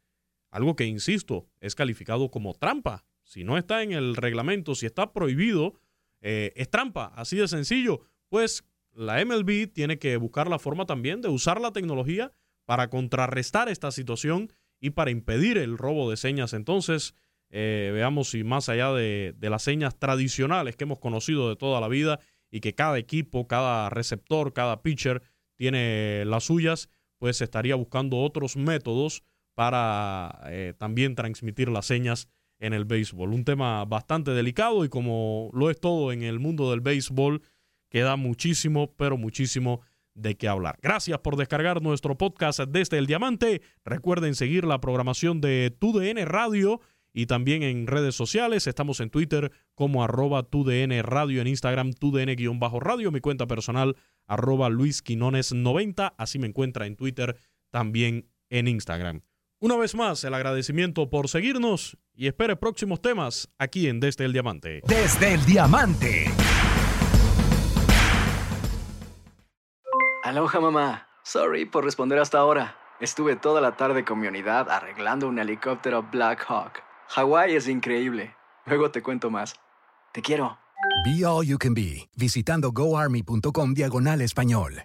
Algo 0.54 0.76
que, 0.76 0.84
insisto, 0.84 1.48
es 1.58 1.74
calificado 1.74 2.30
como 2.30 2.54
trampa. 2.54 3.04
Si 3.24 3.42
no 3.42 3.58
está 3.58 3.82
en 3.82 3.90
el 3.90 4.14
reglamento, 4.14 4.76
si 4.76 4.86
está 4.86 5.12
prohibido, 5.12 5.74
eh, 6.20 6.52
es 6.54 6.70
trampa, 6.70 7.06
así 7.16 7.36
de 7.36 7.48
sencillo. 7.48 8.02
Pues 8.28 8.64
la 8.92 9.24
MLB 9.24 9.66
tiene 9.72 9.98
que 9.98 10.16
buscar 10.16 10.48
la 10.48 10.60
forma 10.60 10.86
también 10.86 11.22
de 11.22 11.28
usar 11.28 11.60
la 11.60 11.72
tecnología 11.72 12.30
para 12.66 12.88
contrarrestar 12.88 13.68
esta 13.68 13.90
situación 13.90 14.52
y 14.78 14.90
para 14.90 15.10
impedir 15.10 15.58
el 15.58 15.76
robo 15.76 16.08
de 16.08 16.16
señas. 16.16 16.52
Entonces, 16.52 17.16
eh, 17.50 17.90
veamos 17.92 18.30
si 18.30 18.44
más 18.44 18.68
allá 18.68 18.92
de, 18.92 19.34
de, 19.36 19.50
las 19.50 19.64
señas 19.64 19.98
tradicionales 19.98 20.76
que 20.76 20.84
hemos 20.84 21.00
conocido 21.00 21.48
de 21.48 21.56
toda 21.56 21.80
la 21.80 21.88
vida 21.88 22.20
y 22.48 22.60
que 22.60 22.76
cada 22.76 22.96
equipo, 22.96 23.48
cada 23.48 23.90
receptor, 23.90 24.52
cada 24.52 24.82
pitcher 24.82 25.20
tiene 25.56 26.24
las 26.26 26.44
suyas, 26.44 26.90
pues 27.18 27.40
estaría 27.40 27.74
buscando 27.74 28.18
otros 28.18 28.56
métodos 28.56 29.24
para 29.54 30.40
eh, 30.46 30.74
también 30.78 31.14
transmitir 31.14 31.68
las 31.68 31.86
señas 31.86 32.28
en 32.58 32.72
el 32.72 32.84
béisbol. 32.84 33.32
Un 33.32 33.44
tema 33.44 33.84
bastante 33.84 34.32
delicado 34.32 34.84
y 34.84 34.88
como 34.88 35.50
lo 35.52 35.70
es 35.70 35.78
todo 35.80 36.12
en 36.12 36.22
el 36.22 36.38
mundo 36.38 36.70
del 36.70 36.80
béisbol, 36.80 37.42
queda 37.88 38.16
muchísimo, 38.16 38.92
pero 38.96 39.16
muchísimo 39.16 39.80
de 40.14 40.36
qué 40.36 40.48
hablar. 40.48 40.78
Gracias 40.82 41.18
por 41.18 41.36
descargar 41.36 41.82
nuestro 41.82 42.16
podcast 42.16 42.60
desde 42.60 42.98
el 42.98 43.06
Diamante. 43.06 43.62
Recuerden 43.84 44.34
seguir 44.34 44.64
la 44.64 44.80
programación 44.80 45.40
de 45.40 45.76
TUDN 45.78 46.24
Radio 46.26 46.80
y 47.12 47.26
también 47.26 47.62
en 47.62 47.86
redes 47.86 48.14
sociales. 48.14 48.66
Estamos 48.66 49.00
en 49.00 49.10
Twitter 49.10 49.52
como 49.74 50.02
arroba 50.02 50.42
TUDN 50.42 51.02
Radio, 51.02 51.40
en 51.40 51.48
Instagram 51.48 51.92
TUDN-radio, 51.92 53.12
mi 53.12 53.20
cuenta 53.20 53.46
personal 53.46 53.96
arroba 54.26 54.68
Luis 54.68 55.02
Quinones 55.02 55.52
90. 55.52 56.14
Así 56.18 56.38
me 56.38 56.46
encuentra 56.46 56.86
en 56.86 56.96
Twitter, 56.96 57.36
también 57.70 58.28
en 58.50 58.68
Instagram. 58.68 59.22
Una 59.60 59.76
vez 59.76 59.94
más, 59.94 60.22
el 60.24 60.34
agradecimiento 60.34 61.08
por 61.08 61.28
seguirnos 61.28 61.96
y 62.14 62.26
espere 62.26 62.56
próximos 62.56 63.00
temas 63.00 63.48
aquí 63.58 63.88
en 63.88 64.00
Desde 64.00 64.24
el 64.24 64.32
Diamante. 64.32 64.82
Desde 64.86 65.34
el 65.34 65.44
Diamante. 65.46 66.26
Aloha 70.22 70.60
mamá. 70.60 71.08
Sorry 71.22 71.64
por 71.64 71.84
responder 71.84 72.18
hasta 72.18 72.38
ahora. 72.38 72.76
Estuve 73.00 73.36
toda 73.36 73.60
la 73.60 73.76
tarde 73.76 74.04
con 74.04 74.20
mi 74.20 74.26
unidad 74.26 74.70
arreglando 74.70 75.28
un 75.28 75.38
helicóptero 75.38 76.02
Black 76.10 76.44
Hawk. 76.48 76.82
Hawái 77.08 77.54
es 77.54 77.68
increíble. 77.68 78.34
Luego 78.66 78.90
te 78.90 79.02
cuento 79.02 79.30
más. 79.30 79.54
Te 80.12 80.22
quiero. 80.22 80.58
Be 81.04 81.24
All 81.24 81.46
You 81.46 81.58
Can 81.58 81.74
Be, 81.74 82.08
visitando 82.16 82.72
goarmy.com 82.72 83.74
diagonal 83.74 84.20
español. 84.20 84.84